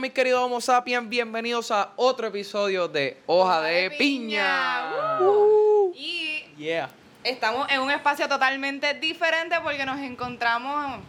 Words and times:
mis 0.00 0.12
queridos 0.12 0.44
Homo 0.44 0.60
sapiens. 0.60 1.08
Bienvenidos 1.08 1.72
a 1.72 1.90
otro 1.96 2.28
episodio 2.28 2.86
de 2.86 3.16
Hoja 3.26 3.60
de, 3.62 3.90
Piña. 3.90 5.18
Uh. 5.20 5.92
Y 5.96 6.44
Yeah. 6.56 6.88
estamos 7.24 7.68
en 7.70 7.80
un 7.80 7.90
espacio 7.90 8.28
totalmente 8.28 8.94
diferente 8.94 9.56
porque 9.62 9.84
nos 9.84 9.98
encontramos. 9.98 11.00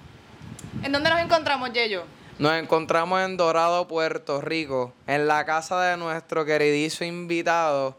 ¿En 0.84 0.92
dónde 0.92 1.10
nos 1.10 1.20
encontramos, 1.20 1.72
Yeyo? 1.72 2.04
Nos 2.40 2.54
encontramos 2.54 3.22
en 3.22 3.38
Dorado, 3.38 3.88
Puerto 3.88 4.42
Rico, 4.42 4.94
en 5.06 5.28
la 5.28 5.46
casa 5.46 5.80
de 5.82 5.98
nuestro 5.98 6.46
queridísimo 6.46 7.08
invitado, 7.10 7.96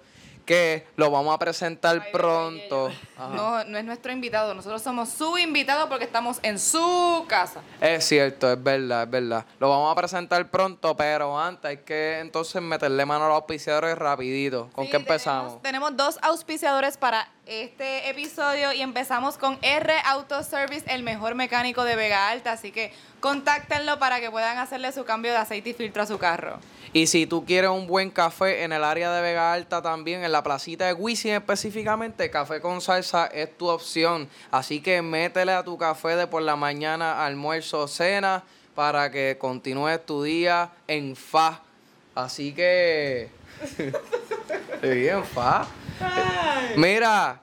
que 0.51 0.85
lo 0.97 1.13
vamos 1.13 1.33
a 1.33 1.39
presentar 1.39 2.03
Ay, 2.05 2.11
pronto. 2.11 2.91
No, 3.17 3.63
no 3.63 3.79
es 3.79 3.85
nuestro 3.85 4.11
invitado, 4.11 4.53
nosotros 4.53 4.83
somos 4.83 5.09
su 5.09 5.39
invitado 5.39 5.89
porque 5.89 6.05
estamos 6.05 6.41
en 6.43 6.59
su 6.59 7.25
casa. 7.29 7.61
Es 7.81 8.05
cierto, 8.05 8.51
es 8.53 8.61
verdad, 8.61 9.05
es 9.05 9.11
verdad. 9.11 9.47
Lo 9.61 9.69
vamos 9.69 9.93
a 9.93 9.95
presentar 9.95 10.51
pronto, 10.51 10.97
pero 10.97 11.39
antes 11.39 11.67
hay 11.67 11.77
que 11.77 12.19
entonces 12.19 12.61
meterle 12.61 13.07
mano 13.07 13.27
a 13.27 13.29
los 13.29 13.37
auspiciadores 13.37 13.97
rapidito. 13.97 14.69
¿Con 14.73 14.87
Sí, 14.87 14.91
qué 14.91 14.97
empezamos? 14.97 15.63
Tenemos, 15.63 15.93
tenemos 15.93 15.97
dos 15.97 16.19
auspiciadores 16.21 16.97
para 16.97 17.29
este 17.47 18.11
episodio 18.11 18.73
y 18.73 18.81
empezamos 18.81 19.39
con 19.39 19.57
R 19.63 19.95
Auto 20.05 20.43
Service, 20.43 20.85
el 20.93 21.05
mejor 21.05 21.37
mecánico 21.37 21.85
de 21.85 21.95
Vega 21.95 22.29
Alta. 22.29 22.51
Así 22.51 22.73
que 22.73 22.93
contáctenlo 23.21 24.01
para 24.01 24.19
que 24.19 24.33
puedan 24.33 24.59
hacerle 24.59 24.91
su 24.91 25.05
cambio 25.05 25.31
de 25.31 25.39
aceite 25.39 25.71
y 25.71 25.75
filtro 25.75 26.03
a 26.03 26.07
su 26.07 26.19
carro. 26.19 26.59
Y 26.93 27.07
si 27.07 27.27
tú 27.27 27.45
quieres 27.45 27.71
un 27.71 27.87
buen 27.87 28.11
café 28.11 28.65
en 28.65 28.73
el 28.73 28.83
área 28.83 29.13
de 29.13 29.23
Vega 29.23 29.53
Alta 29.53 29.81
también, 29.81 30.25
en 30.25 30.33
la 30.33 30.43
placita 30.43 30.87
de 30.87 30.93
Wisin 30.93 31.35
específicamente, 31.35 32.31
café 32.31 32.61
con 32.61 32.81
salsa 32.81 33.27
es 33.27 33.57
tu 33.57 33.69
opción. 33.69 34.29
Así 34.51 34.81
que 34.81 35.01
métele 35.01 35.53
a 35.53 35.63
tu 35.63 35.79
café 35.79 36.17
de 36.17 36.27
por 36.27 36.43
la 36.43 36.57
mañana, 36.57 37.25
almuerzo, 37.25 37.87
cena, 37.87 38.43
para 38.75 39.11
que 39.13 39.37
continúes 39.39 40.05
tu 40.05 40.25
día 40.25 40.73
en 40.89 41.15
fa. 41.15 41.61
Así 42.15 42.53
que... 42.53 43.29
Sí, 44.81 45.09
en 45.09 45.23
fa. 45.25 45.67
Mira, 46.75 47.43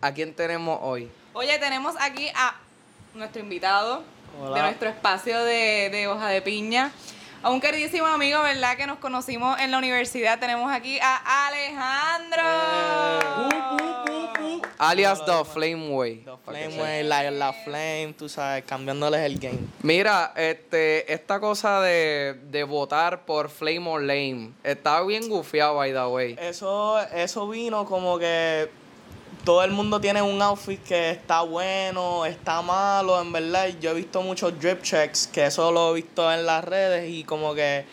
¿a 0.00 0.12
quién 0.12 0.34
tenemos 0.34 0.80
hoy? 0.82 1.08
Oye, 1.32 1.56
tenemos 1.60 1.94
aquí 2.00 2.28
a 2.34 2.56
nuestro 3.14 3.40
invitado 3.40 4.02
Hola. 4.40 4.56
de 4.56 4.62
nuestro 4.62 4.88
espacio 4.88 5.44
de, 5.44 5.90
de 5.92 6.08
hoja 6.08 6.28
de 6.28 6.42
piña. 6.42 6.90
A 7.42 7.48
un 7.48 7.58
queridísimo 7.58 8.06
amigo, 8.06 8.42
¿verdad? 8.42 8.76
Que 8.76 8.86
nos 8.86 8.98
conocimos 8.98 9.58
en 9.60 9.70
la 9.70 9.78
universidad. 9.78 10.38
Tenemos 10.38 10.70
aquí 10.70 10.98
a 11.00 11.46
Alejandro. 11.46 12.42
Eh. 14.42 14.60
Alias 14.76 15.24
The 15.24 15.44
Flameway. 15.46 16.16
The 16.16 16.32
Flame, 16.44 16.82
way, 16.82 17.02
la, 17.02 17.30
la 17.30 17.54
Flame, 17.54 18.14
tú 18.18 18.28
sabes, 18.28 18.64
cambiándoles 18.64 19.20
el 19.20 19.38
game. 19.38 19.60
Mira, 19.82 20.32
este, 20.36 21.10
esta 21.10 21.40
cosa 21.40 21.80
de, 21.80 22.38
de 22.50 22.64
votar 22.64 23.24
por 23.24 23.48
Flame 23.48 23.88
or 23.88 24.02
Lame 24.02 24.50
está 24.62 25.02
bien 25.02 25.26
gufiado, 25.28 25.76
by 25.76 25.92
the 25.92 26.06
way. 26.06 26.36
Eso, 26.38 27.00
eso 27.00 27.48
vino 27.48 27.86
como 27.86 28.18
que 28.18 28.70
todo 29.44 29.64
el 29.64 29.70
mundo 29.70 30.00
tiene 30.00 30.22
un 30.22 30.40
outfit 30.42 30.82
que 30.82 31.10
está 31.10 31.42
bueno, 31.42 32.24
está 32.26 32.62
malo, 32.62 33.20
en 33.20 33.32
verdad. 33.32 33.68
Yo 33.80 33.90
he 33.90 33.94
visto 33.94 34.22
muchos 34.22 34.58
drip 34.60 34.82
checks, 34.82 35.26
que 35.26 35.46
eso 35.46 35.72
lo 35.72 35.90
he 35.90 35.94
visto 36.02 36.32
en 36.32 36.46
las 36.46 36.64
redes 36.64 37.10
y 37.10 37.24
como 37.24 37.54
que 37.54 37.84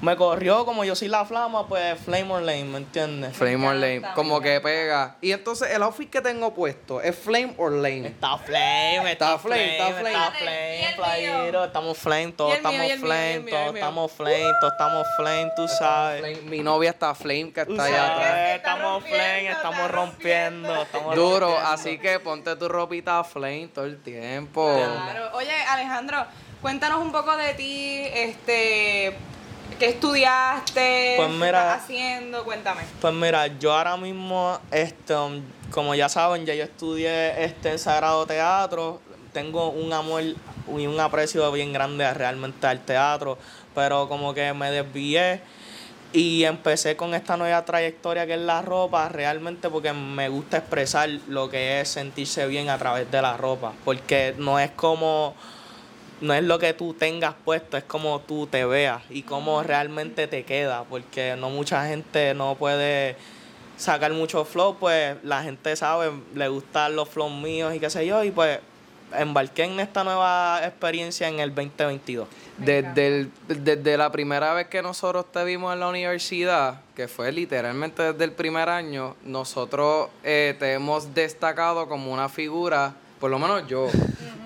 me 0.00 0.16
corrió, 0.16 0.64
como 0.64 0.84
yo 0.84 0.96
soy 0.96 1.08
la 1.08 1.24
flama, 1.24 1.66
pues 1.66 1.98
Flame 2.00 2.32
or 2.32 2.42
Lame, 2.42 2.64
¿me 2.64 2.78
entiendes? 2.78 3.36
Flame 3.36 3.66
or 3.66 3.74
Lame, 3.74 4.02
como 4.14 4.40
que 4.40 4.60
pega. 4.60 5.16
Y 5.20 5.32
entonces 5.32 5.70
el 5.70 5.82
outfit 5.82 6.08
que 6.08 6.20
tengo 6.20 6.54
puesto 6.54 7.02
es 7.02 7.16
Flame 7.16 7.54
or 7.58 7.72
Lame. 7.72 8.06
Está 8.08 8.38
flame, 8.38 9.12
está, 9.12 9.34
Está 9.34 9.38
flame, 9.38 9.76
flame, 9.76 9.76
está 9.76 9.92
flame. 9.92 10.10
está 10.10 10.28
¿Y 10.28 10.42
flame, 10.42 10.96
playero, 10.96 11.64
estamos 11.64 11.98
flame, 11.98 12.28
¿Y 12.28 12.32
todos 12.32 12.54
estamos 12.54 12.92
flame, 12.92 13.40
todos 13.50 13.74
estamos 13.74 14.12
flame, 14.12 14.52
todos 14.60 14.72
estamos 14.72 15.06
flame, 15.16 15.52
tú 15.56 15.68
sabes. 15.68 16.42
Mi 16.44 16.60
novia 16.60 16.90
está 16.90 17.14
Flame, 17.14 17.52
que 17.52 17.60
está 17.60 17.84
allá 17.84 18.14
atrás. 18.14 18.56
estamos 18.56 19.04
flame, 19.04 19.50
estamos 19.50 19.90
rompiendo, 19.90 20.82
estamos 20.82 21.14
Duro, 21.14 21.58
así 21.58 21.98
que 21.98 22.18
ponte 22.20 22.56
tu 22.56 22.68
ropita 22.68 23.22
Flame 23.24 23.68
todo 23.74 23.84
el 23.84 24.00
tiempo. 24.00 24.72
Claro. 24.74 25.30
Oye, 25.34 25.54
Alejandro, 25.68 26.24
cuéntanos 26.62 27.00
un 27.00 27.12
poco 27.12 27.36
de 27.36 27.54
ti, 27.54 28.02
este, 28.14 29.14
qué 29.78 29.86
estudiaste, 29.90 31.14
Pues 31.16 31.28
qué 31.28 31.34
mira- 31.34 31.60
estás 31.72 31.82
haciendo, 31.84 32.44
cuéntame. 32.44 32.82
Pues 33.00 33.14
mira, 33.14 33.46
yo 33.58 33.72
ahora 33.72 33.96
mismo, 33.96 34.58
este, 34.70 35.14
um, 35.14 35.42
como 35.70 35.94
ya 35.94 36.08
saben, 36.08 36.44
ya 36.46 36.54
yo 36.54 36.64
estudié 36.64 37.44
este 37.44 37.70
en 37.72 37.78
Sagrado 37.78 38.26
Teatro. 38.26 39.00
Tengo 39.32 39.68
un 39.70 39.92
amor 39.92 40.22
y 40.22 40.86
un 40.86 40.98
aprecio 40.98 41.50
bien 41.52 41.72
grande 41.72 42.12
realmente 42.14 42.66
al 42.66 42.80
teatro, 42.80 43.38
pero 43.74 44.08
como 44.08 44.34
que 44.34 44.52
me 44.52 44.70
desvié 44.72 45.40
y 46.12 46.42
empecé 46.42 46.96
con 46.96 47.14
esta 47.14 47.36
nueva 47.36 47.64
trayectoria 47.64 48.26
que 48.26 48.34
es 48.34 48.40
la 48.40 48.62
ropa, 48.62 49.08
realmente 49.08 49.68
porque 49.70 49.92
me 49.92 50.28
gusta 50.28 50.56
expresar 50.56 51.08
lo 51.28 51.48
que 51.48 51.80
es 51.80 51.88
sentirse 51.88 52.48
bien 52.48 52.68
a 52.68 52.78
través 52.78 53.08
de 53.12 53.22
la 53.22 53.36
ropa, 53.36 53.72
porque 53.84 54.34
no 54.36 54.58
es 54.58 54.72
como 54.72 55.36
no 56.20 56.34
es 56.34 56.42
lo 56.44 56.58
que 56.58 56.72
tú 56.74 56.94
tengas 56.94 57.34
puesto, 57.44 57.76
es 57.76 57.84
como 57.84 58.20
tú 58.20 58.46
te 58.46 58.64
veas 58.64 59.02
y 59.10 59.22
cómo 59.22 59.62
realmente 59.62 60.26
te 60.26 60.44
queda, 60.44 60.84
porque 60.84 61.34
no 61.38 61.50
mucha 61.50 61.86
gente 61.86 62.34
no 62.34 62.54
puede 62.56 63.16
sacar 63.76 64.12
mucho 64.12 64.44
flow, 64.44 64.76
pues 64.78 65.16
la 65.22 65.42
gente 65.42 65.74
sabe, 65.76 66.10
le 66.34 66.48
gustan 66.48 66.94
los 66.96 67.08
flows 67.08 67.32
míos 67.32 67.74
y 67.74 67.80
qué 67.80 67.88
sé 67.88 68.06
yo, 68.06 68.22
y 68.24 68.30
pues 68.30 68.58
embarqué 69.16 69.64
en 69.64 69.80
esta 69.80 70.04
nueva 70.04 70.60
experiencia 70.64 71.26
en 71.28 71.40
el 71.40 71.52
2022. 71.54 72.28
Desde, 72.58 73.06
el- 73.08 73.30
desde 73.48 73.96
la 73.96 74.12
primera 74.12 74.52
vez 74.52 74.68
que 74.68 74.82
nosotros 74.82 75.32
te 75.32 75.42
vimos 75.44 75.72
en 75.72 75.80
la 75.80 75.88
universidad, 75.88 76.82
que 76.94 77.08
fue 77.08 77.32
literalmente 77.32 78.12
desde 78.12 78.22
el 78.24 78.32
primer 78.32 78.68
año, 78.68 79.16
nosotros 79.24 80.10
eh, 80.22 80.54
te 80.58 80.74
hemos 80.74 81.14
destacado 81.14 81.88
como 81.88 82.12
una 82.12 82.28
figura, 82.28 82.92
por 83.20 83.30
lo 83.30 83.38
menos 83.38 83.66
yo, 83.68 83.88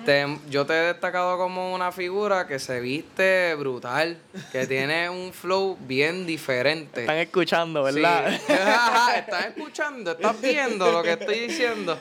te- 0.05 0.37
yo 0.49 0.65
te 0.65 0.73
he 0.73 0.81
destacado 0.87 1.37
como 1.37 1.73
una 1.73 1.91
figura 1.93 2.45
que 2.45 2.59
se 2.59 2.79
viste 2.81 3.55
brutal, 3.55 4.17
que 4.51 4.67
tiene 4.67 5.09
un 5.09 5.31
flow 5.33 5.77
bien 5.79 6.25
diferente. 6.27 7.01
Están 7.01 7.17
escuchando, 7.17 7.87
Sí. 7.87 7.95
¿verdad? 7.95 8.27
Ajá, 8.49 9.17
estás 9.17 9.45
escuchando, 9.47 10.11
estás 10.11 10.39
viendo 10.41 10.91
lo 10.91 11.01
que 11.01 11.13
estoy 11.13 11.39
diciendo. 11.47 11.97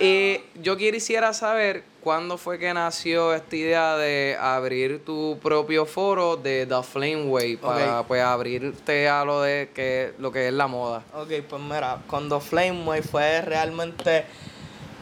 Y 0.00 0.40
yo 0.62 0.76
quisiera 0.76 1.32
saber 1.32 1.82
cuándo 2.00 2.36
fue 2.38 2.58
que 2.58 2.72
nació 2.74 3.34
esta 3.34 3.56
idea 3.56 3.96
de 3.96 4.36
abrir 4.40 5.04
tu 5.04 5.38
propio 5.42 5.86
foro 5.86 6.36
de 6.36 6.66
The 6.66 6.82
Flame 6.82 7.24
Way 7.24 7.56
para 7.56 8.02
pues 8.04 8.22
abrirte 8.22 9.08
a 9.08 9.24
lo 9.24 9.40
de 9.42 9.70
que 9.74 10.12
lo 10.18 10.30
que 10.30 10.48
es 10.48 10.52
la 10.52 10.66
moda. 10.66 11.02
Ok, 11.14 11.30
pues 11.48 11.62
mira, 11.62 11.98
cuando 12.06 12.40
Flameway 12.40 13.02
fue 13.02 13.40
realmente 13.40 14.24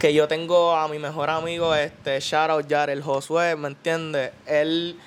que 0.03 0.13
yo 0.13 0.27
tengo 0.27 0.75
a 0.75 0.89
mi 0.89 0.99
mejor 0.99 1.31
amigo, 1.31 1.77
este, 1.77 2.19
shout 2.19 2.51
out 2.51 2.67
Jared 2.69 3.01
Josué, 3.01 3.55
¿me 3.55 3.69
entiendes? 3.69 4.33
Él, 4.47 4.99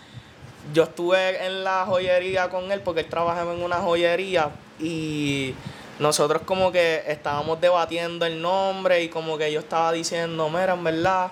yo 0.74 0.84
estuve 0.84 1.46
en 1.46 1.66
la 1.66 1.86
joyería 1.86 2.48
con 2.48 2.72
él 2.72 2.80
porque 2.80 3.02
él 3.02 3.08
trabajaba 3.08 3.54
en 3.54 3.62
una 3.62 3.76
joyería 3.82 4.52
y 4.80 5.54
nosotros 6.00 6.44
como 6.46 6.72
que 6.72 7.04
estábamos 7.10 7.60
debatiendo 7.60 8.26
el 8.26 8.42
nombre 8.42 9.04
y 9.04 9.10
como 9.10 9.38
que 9.38 9.52
yo 9.52 9.60
estaba 9.60 9.92
diciendo, 9.92 10.48
mira, 10.48 10.76
en 10.76 10.84
verdad, 10.86 11.30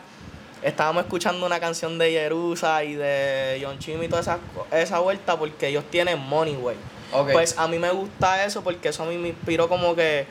estábamos 0.62 1.04
escuchando 1.06 1.46
una 1.46 1.62
canción 1.62 1.98
de 1.98 2.12
Jerusa 2.12 2.84
y 2.84 2.96
de 2.96 3.62
John 3.64 3.80
Chimmy 3.80 4.08
y 4.08 4.10
toda 4.10 4.24
esa, 4.24 4.40
esa 4.74 5.00
vuelta 5.00 5.40
porque 5.40 5.70
ellos 5.70 5.86
tienen 5.90 6.20
Money 6.20 6.58
Way. 6.58 6.76
Ok. 7.14 7.32
Pues 7.32 7.58
a 7.58 7.70
mí 7.70 7.80
me 7.80 7.92
gusta 7.92 8.44
eso 8.44 8.62
porque 8.62 8.90
eso 8.90 9.04
a 9.04 9.06
mí 9.06 9.18
me 9.18 9.30
inspiró 9.30 9.70
como 9.70 9.96
que, 9.96 10.28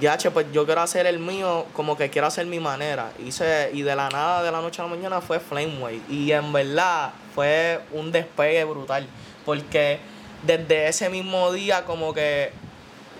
ya, 0.00 0.16
che, 0.16 0.30
pues 0.30 0.46
yo 0.52 0.64
quiero 0.64 0.80
hacer 0.80 1.06
el 1.06 1.18
mío, 1.18 1.66
como 1.72 1.96
que 1.96 2.10
quiero 2.10 2.26
hacer 2.26 2.46
mi 2.46 2.60
manera. 2.60 3.12
Hice, 3.24 3.70
y 3.72 3.82
de 3.82 3.94
la 3.94 4.08
nada, 4.08 4.42
de 4.42 4.50
la 4.50 4.60
noche 4.60 4.80
a 4.80 4.84
la 4.84 4.90
mañana 4.90 5.20
fue 5.20 5.38
Flameway. 5.38 6.02
Y 6.08 6.32
en 6.32 6.52
verdad 6.52 7.12
fue 7.34 7.80
un 7.92 8.10
despegue 8.10 8.64
brutal. 8.64 9.06
Porque 9.44 10.00
desde 10.42 10.88
ese 10.88 11.08
mismo 11.08 11.52
día 11.52 11.84
como 11.84 12.12
que 12.14 12.52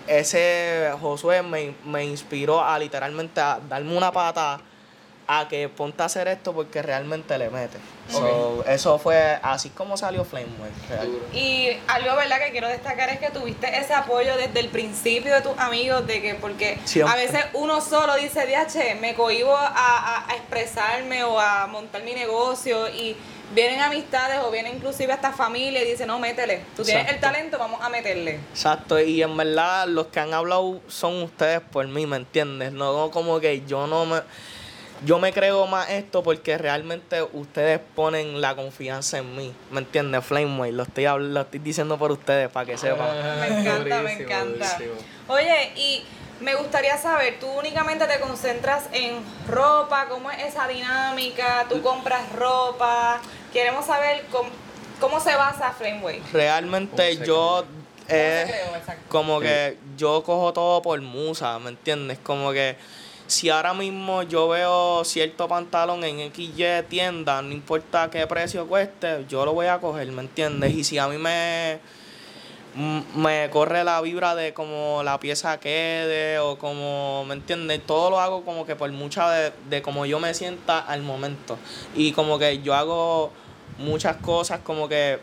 ese 0.07 0.91
Josué 0.99 1.41
me, 1.41 1.75
me 1.85 2.03
inspiró 2.05 2.63
a 2.63 2.77
literalmente 2.77 3.39
a 3.39 3.59
darme 3.69 3.95
una 3.95 4.11
pata 4.11 4.59
a 5.27 5.47
que 5.47 5.69
ponte 5.69 6.01
a 6.03 6.05
hacer 6.05 6.27
esto 6.27 6.53
porque 6.53 6.81
realmente 6.81 7.37
le 7.37 7.49
mete. 7.49 7.77
So, 8.09 8.63
eso 8.67 8.99
fue 8.99 9.39
así 9.41 9.69
como 9.69 9.97
salió 9.97 10.23
Flameway. 10.25 10.71
real. 10.89 11.09
Y 11.33 11.69
algo, 11.87 12.15
¿verdad?, 12.15 12.39
que 12.45 12.51
quiero 12.51 12.67
destacar 12.67 13.09
es 13.09 13.19
que 13.19 13.29
tuviste 13.31 13.77
ese 13.79 13.93
apoyo 13.93 14.35
desde 14.37 14.59
el 14.59 14.69
principio 14.69 15.33
de 15.33 15.41
tus 15.41 15.57
amigos, 15.57 16.05
de 16.05 16.21
que, 16.21 16.35
porque 16.35 16.77
Siempre. 16.85 17.11
a 17.13 17.15
veces 17.15 17.45
uno 17.53 17.81
solo 17.81 18.15
dice, 18.15 18.45
DH, 18.45 18.95
me 18.99 19.15
cohibo 19.15 19.55
a, 19.55 19.67
a- 19.67 20.29
a 20.31 20.35
expresarme 20.35 21.23
o 21.23 21.39
a 21.39 21.65
montar 21.67 22.03
mi 22.03 22.13
negocio 22.13 22.87
y 22.89 23.15
vienen 23.55 23.79
amistades 23.81 24.39
o 24.43 24.51
vienen 24.51 24.75
inclusive 24.75 25.13
hasta 25.13 25.31
familia 25.31 25.81
y 25.83 25.89
dicen, 25.91 26.07
no, 26.07 26.19
métele, 26.19 26.61
tú 26.75 26.83
tienes 26.83 27.07
el 27.09 27.19
talento, 27.19 27.57
vamos 27.57 27.81
a 27.81 27.89
meterle. 27.89 28.39
Exacto, 28.51 28.99
y 28.99 29.21
en 29.23 29.35
verdad 29.37 29.87
los 29.87 30.07
que 30.07 30.19
han 30.19 30.33
hablado 30.33 30.81
son 30.87 31.21
ustedes 31.23 31.61
por 31.61 31.87
mí, 31.87 32.05
¿me 32.05 32.17
entiendes? 32.17 32.71
No 32.73 33.09
como 33.11 33.39
que 33.39 33.63
yo 33.65 33.87
no 33.87 34.05
me... 34.05 34.21
yo 35.05 35.19
me 35.19 35.33
creo 35.33 35.67
más 35.67 35.89
esto 35.89 36.23
porque 36.23 36.57
realmente 36.57 37.21
ustedes 37.33 37.79
ponen 37.95 38.41
la 38.41 38.55
confianza 38.55 39.17
en 39.17 39.35
mí, 39.35 39.53
¿me 39.71 39.79
entiendes? 39.79 40.23
Flameway, 40.25 40.71
lo 40.71 40.83
estoy, 40.83 41.05
lo 41.05 41.41
estoy 41.41 41.59
diciendo 41.59 41.97
por 41.97 42.11
ustedes 42.11 42.49
para 42.49 42.65
que 42.65 42.77
sepan. 42.77 43.09
Me 43.39 43.59
encanta, 43.59 44.01
me 44.01 44.13
encanta. 44.13 44.77
durísimo. 44.77 44.93
Oye, 45.27 45.73
y 45.75 46.03
me 46.39 46.55
gustaría 46.55 46.97
saber, 46.97 47.39
¿tú 47.39 47.47
únicamente 47.47 48.05
te 48.05 48.19
concentras 48.19 48.85
en 48.91 49.15
ropa? 49.47 50.07
¿Cómo 50.09 50.31
es 50.31 50.43
esa 50.45 50.67
dinámica? 50.67 51.65
¿Tú 51.69 51.81
compras 51.81 52.31
ropa? 52.33 53.21
Queremos 53.51 53.85
saber 53.85 54.25
cómo, 54.31 54.49
cómo 54.99 55.19
se 55.19 55.35
basa 55.35 55.71
Frameway. 55.71 56.21
Realmente 56.31 57.13
¿Cómo 57.13 57.19
se 57.19 57.25
yo 57.25 57.65
eh? 58.09 58.45
Exacto. 58.77 59.03
como 59.09 59.39
que 59.39 59.77
yo 59.97 60.23
cojo 60.23 60.53
todo 60.53 60.81
por 60.81 60.99
musa, 61.01 61.57
¿me 61.59 61.69
entiendes? 61.69 62.19
Como 62.21 62.51
que 62.51 62.75
si 63.27 63.49
ahora 63.49 63.73
mismo 63.73 64.23
yo 64.23 64.49
veo 64.49 65.03
cierto 65.05 65.47
pantalón 65.47 66.03
en 66.03 66.31
XY 66.33 66.83
tienda, 66.89 67.41
no 67.41 67.51
importa 67.51 68.09
qué 68.09 68.27
precio 68.27 68.67
cueste, 68.67 69.25
yo 69.29 69.45
lo 69.45 69.53
voy 69.53 69.67
a 69.67 69.79
coger, 69.79 70.11
¿me 70.11 70.21
entiendes? 70.21 70.73
Y 70.73 70.83
si 70.83 70.97
a 70.97 71.07
mí 71.07 71.17
me 71.17 71.79
me 73.15 73.49
corre 73.51 73.83
la 73.83 74.01
vibra 74.01 74.33
de 74.35 74.53
como 74.53 75.01
la 75.03 75.19
pieza 75.19 75.59
quede 75.59 76.39
o 76.39 76.57
como, 76.57 77.23
¿me 77.25 77.35
entiendes? 77.35 77.85
Todo 77.85 78.09
lo 78.09 78.19
hago 78.19 78.43
como 78.43 78.65
que 78.65 78.75
por 78.75 78.91
mucha 78.91 79.29
de, 79.29 79.53
de 79.69 79.81
como 79.81 80.05
yo 80.05 80.19
me 80.19 80.33
sienta 80.33 80.79
al 80.79 81.03
momento. 81.03 81.57
Y 81.95 82.13
como 82.13 82.39
que 82.39 82.61
yo 82.61 82.73
hago 82.73 83.31
muchas 83.77 84.17
cosas 84.17 84.59
como 84.63 84.89
que 84.89 85.19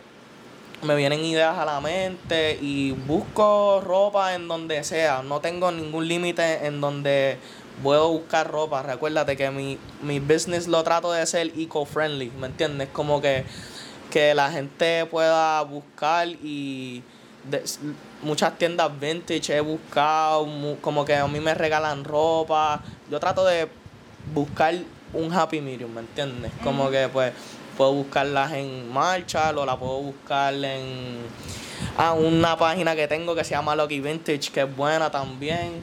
me 0.83 0.95
vienen 0.95 1.25
ideas 1.25 1.59
a 1.59 1.65
la 1.65 1.81
mente 1.81 2.59
y 2.61 2.93
busco 2.93 3.83
ropa 3.85 4.35
en 4.35 4.49
donde 4.49 4.83
sea. 4.85 5.23
No 5.23 5.41
tengo 5.41 5.71
ningún 5.71 6.09
límite 6.09 6.67
en 6.67 6.81
donde 6.81 7.39
puedo 7.83 8.11
buscar 8.11 8.51
ropa. 8.51 8.83
Recuérdate 8.83 9.37
que 9.37 9.51
mi, 9.51 9.79
mi 10.03 10.21
business 10.21 10.67
lo 10.69 10.83
trato 10.83 11.13
de 11.13 11.25
ser 11.27 11.53
eco-friendly, 11.57 12.31
¿me 12.39 12.47
entiendes? 12.49 12.89
Como 12.93 13.21
que, 13.21 13.45
que 14.11 14.35
la 14.35 14.51
gente 14.51 15.07
pueda 15.07 15.61
buscar 15.63 16.29
y 16.29 17.03
de- 17.45 17.65
muchas 18.23 18.57
tiendas 18.59 18.91
vintage 19.01 19.57
he 19.57 19.61
buscado, 19.61 20.47
como 20.81 21.05
que 21.05 21.15
a 21.17 21.27
mí 21.27 21.41
me 21.41 21.55
regalan 21.55 22.05
ropa. 22.05 22.83
Yo 23.11 23.19
trato 23.21 23.45
de 23.45 23.69
buscar 24.35 24.75
un 25.13 25.33
happy 25.33 25.61
medium, 25.61 25.93
¿me 25.93 26.01
entiendes? 26.01 26.53
Como 26.63 26.91
que 26.91 27.09
pues 27.09 27.33
puedo 27.77 27.93
buscarlas 27.95 28.53
en 28.53 28.93
Marshall 28.93 29.57
o 29.59 29.65
la 29.65 29.77
puedo 29.79 29.99
buscar 30.01 30.53
en 30.55 31.19
ah, 31.97 32.13
una 32.13 32.57
página 32.59 32.95
que 32.95 33.09
tengo 33.09 33.35
que 33.35 33.43
se 33.43 33.51
llama 33.53 33.75
Lucky 33.75 34.01
Vintage, 34.01 34.51
que 34.53 34.61
es 34.61 34.77
buena 34.77 35.11
también. 35.11 35.81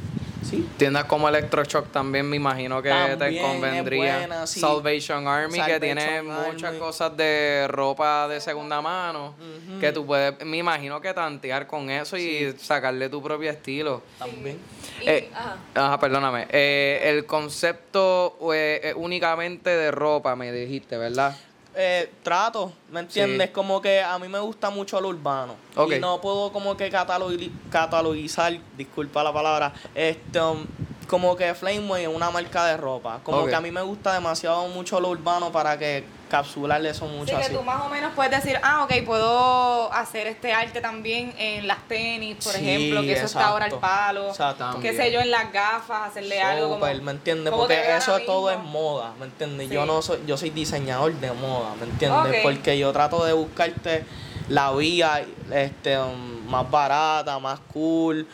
Sí. 0.49 0.67
Tiendas 0.77 1.05
como 1.05 1.27
Electroshock 1.27 1.91
también 1.91 2.29
me 2.29 2.35
imagino 2.37 2.81
que 2.81 2.89
También 2.89 3.19
te 3.19 3.41
convendría. 3.41 4.17
buena, 4.19 4.47
sí. 4.47 4.59
Salvation 4.59 5.27
Army 5.27 5.59
que 5.61 5.79
tiene 5.79 6.03
Army. 6.19 6.29
muchas 6.47 6.73
cosas 6.75 7.15
de 7.17 7.67
ropa 7.69 8.27
de 8.27 8.39
segunda 8.39 8.81
mano 8.81 9.35
Ujú. 9.39 9.79
que 9.79 9.91
tú 9.91 10.05
puedes, 10.05 10.43
me 10.45 10.57
imagino 10.57 11.01
que 11.01 11.13
tantear 11.13 11.67
con 11.67 11.89
eso 11.89 12.15
y 12.17 12.53
sacarle 12.57 13.09
tu 13.09 13.21
propio 13.21 13.49
estilo. 13.49 14.01
También. 14.19 14.57
Y- 15.01 15.09
Eh, 15.09 15.29
ajá. 15.33 15.57
Ajá, 15.75 15.99
perdóname. 15.99 16.47
Eh, 16.49 17.01
el 17.03 17.25
concepto 17.25 18.37
eh, 18.53 18.93
únicamente 18.95 19.69
de 19.69 19.91
ropa, 19.91 20.35
me 20.35 20.51
dijiste, 20.51 20.97
¿verdad? 20.97 21.35
Eh, 21.79 22.11
trato, 22.23 22.73
¿me 22.91 23.01
entiendes? 23.01 23.47
Sí. 23.47 23.53
Como 23.53 23.79
que 23.79 24.01
a 24.01 24.17
mí 24.17 24.27
me 24.27 24.39
gusta 24.39 24.71
mucho 24.71 24.99
lo 24.99 25.09
urbano. 25.09 25.55
Y 25.89 25.99
no 25.99 26.19
puedo 26.19 26.51
como 26.51 26.75
que 26.75 26.89
catalogizar, 26.89 28.59
disculpa 28.75 29.23
la 29.23 29.31
palabra, 29.31 29.73
este, 29.93 30.41
um, 30.41 30.65
como 31.07 31.35
que 31.35 31.53
Flameway 31.53 32.03
es 32.03 32.09
una 32.09 32.31
marca 32.31 32.65
de 32.65 32.77
ropa. 32.77 33.19
Como 33.23 33.45
que 33.45 33.53
a 33.53 33.61
mí 33.61 33.69
me 33.69 33.83
gusta 33.83 34.13
demasiado 34.13 34.67
mucho 34.69 34.99
lo 34.99 35.09
urbano 35.09 35.51
para 35.51 35.77
que 35.77 36.03
capsularle 36.29 36.89
eso 36.89 37.05
mucho 37.05 37.33
Así 37.35 37.41
así. 37.45 37.51
que 37.51 37.57
tú 37.57 37.63
más 37.63 37.81
o 37.85 37.89
menos 37.89 38.11
puedes 38.15 38.31
decir, 38.31 38.59
ah, 38.63 38.83
ok, 38.83 39.05
puedo 39.05 39.91
hacer 39.93 40.27
este 40.27 40.53
arte 40.53 40.81
también 40.81 41.33
en 41.37 41.67
las 41.67 41.87
tenis, 41.87 42.37
por 42.43 42.53
Sí, 42.53 42.59
ejemplo, 42.59 43.01
que 43.01 43.13
eso 43.13 43.25
está 43.25 43.47
ahora 43.47 43.65
al 43.65 43.79
palo. 43.79 44.31
Qué 44.81 44.93
sé 44.95 45.11
yo, 45.11 45.19
en 45.19 45.31
las 45.31 45.51
gafas, 45.51 46.09
hacerle 46.09 46.41
algo 46.41 46.79
como... 46.79 46.85
¿me 46.85 47.11
entiendes? 47.11 47.53
Porque 47.53 47.95
eso 47.95 48.19
todo 48.25 48.51
es 48.51 48.59
moda, 48.59 49.13
¿me 49.19 49.25
entiendes? 49.25 49.67
Sí. 49.69 49.73
Yo 49.73 49.85
no 49.85 50.01
soy, 50.01 50.19
yo 50.25 50.37
soy 50.37 50.49
diseñador 50.49 51.13
de 51.13 51.31
moda, 51.31 51.75
¿me 51.79 51.85
entiendes? 51.85 52.41
Porque 52.43 52.77
yo 52.77 52.91
trato 52.93 53.23
de 53.25 53.33
buscarte 53.33 54.05
la 54.49 54.71
vía 54.71 55.25
este 55.51 55.97
más 56.47 56.69
barata, 56.71 57.37
más 57.39 57.59
cool, 57.73 58.27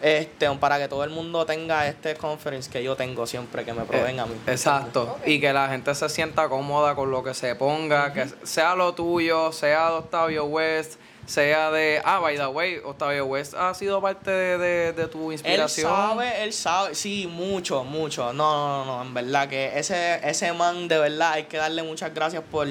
este 0.00 0.48
para 0.60 0.78
que 0.78 0.88
todo 0.88 1.04
el 1.04 1.10
mundo 1.10 1.44
tenga 1.46 1.86
este 1.88 2.14
conference 2.14 2.70
que 2.70 2.82
yo 2.82 2.96
tengo 2.96 3.26
siempre 3.26 3.64
que 3.64 3.72
me 3.72 3.84
proveen 3.84 4.20
a 4.20 4.26
mí. 4.26 4.34
Eh, 4.46 4.52
Exacto. 4.52 5.18
Y 5.26 5.40
que 5.40 5.52
la 5.52 5.68
gente 5.68 5.94
se 5.94 6.08
sienta 6.08 6.48
cómoda 6.48 6.94
con 6.94 7.10
lo 7.10 7.22
que 7.24 7.34
se 7.34 7.54
ponga, 7.56 8.12
que 8.12 8.26
sea 8.44 8.74
lo 8.74 8.94
tuyo, 8.94 9.52
sea 9.52 9.90
de 9.90 9.96
Octavio 9.96 10.44
West, 10.44 10.98
sea 11.26 11.70
de... 11.70 12.00
Ah, 12.04 12.20
by 12.20 12.36
the 12.38 12.46
way, 12.46 12.78
Octavio 12.84 13.26
West 13.26 13.52
ha 13.54 13.74
sido 13.74 14.00
parte 14.00 14.30
de, 14.30 14.56
de- 14.58 14.92
de 14.94 15.08
tu 15.08 15.26
Él 15.28 15.32
inspiración. 15.34 15.90
sabe, 15.92 16.42
él 16.42 16.52
sabe, 16.54 16.94
sí, 16.94 17.26
mucho, 17.30 17.84
mucho. 17.84 18.32
No, 18.32 18.84
no, 18.84 18.84
no, 18.86 19.02
en 19.02 19.12
verdad 19.12 19.46
que 19.48 19.78
ese, 19.78 20.20
ese 20.26 20.52
man 20.54 20.88
de 20.88 20.98
verdad 20.98 21.32
hay 21.32 21.44
que 21.44 21.58
darle 21.58 21.82
muchas 21.82 22.14
gracias 22.14 22.42
por, 22.50 22.66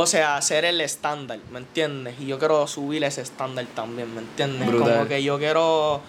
o 0.00 0.06
sea, 0.06 0.36
hacer 0.36 0.64
el 0.64 0.80
estándar, 0.80 1.40
¿me 1.50 1.58
entiendes? 1.58 2.14
Y 2.20 2.26
yo 2.26 2.38
quiero 2.38 2.68
subir 2.68 3.02
ese 3.02 3.20
estándar 3.20 3.66
también, 3.74 4.14
¿me 4.14 4.20
entiendes? 4.20 4.68
Brutal. 4.68 4.92
Como 4.92 5.08
que 5.08 5.24
yo 5.24 5.38
quiero, 5.38 6.00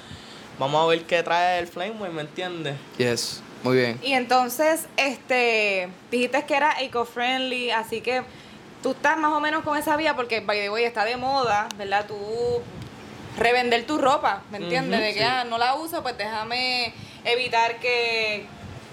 vamos 0.59 0.83
a 0.83 0.85
ver 0.85 1.05
qué 1.05 1.23
trae 1.23 1.57
el 1.57 1.65
Flameway, 1.65 2.11
¿me 2.11 2.21
entiendes? 2.21 2.75
Yes, 2.99 3.41
muy 3.63 3.77
bien. 3.77 3.99
Y 4.03 4.13
entonces, 4.13 4.85
este, 4.95 5.89
dijiste 6.11 6.45
que 6.45 6.55
era 6.55 6.79
eco-friendly, 6.79 7.71
así 7.71 8.01
que 8.01 8.21
tú 8.83 8.91
estás 8.91 9.17
más 9.17 9.33
o 9.33 9.39
menos 9.39 9.63
con 9.63 9.75
esa 9.75 9.97
vía 9.97 10.15
porque, 10.15 10.41
by 10.41 10.59
the 10.59 10.69
way, 10.69 10.83
está 10.83 11.03
de 11.03 11.17
moda, 11.17 11.67
¿verdad? 11.75 12.05
Tú 12.07 12.15
revender 13.37 13.87
tu 13.87 13.97
ropa, 13.97 14.43
¿me 14.51 14.59
entiendes? 14.59 14.99
De 14.99 15.13
que 15.13 15.19
sí. 15.21 15.25
ah, 15.25 15.45
no 15.45 15.57
la 15.57 15.73
uso, 15.73 16.03
pues 16.03 16.15
déjame 16.15 16.93
evitar 17.25 17.79
que 17.79 18.45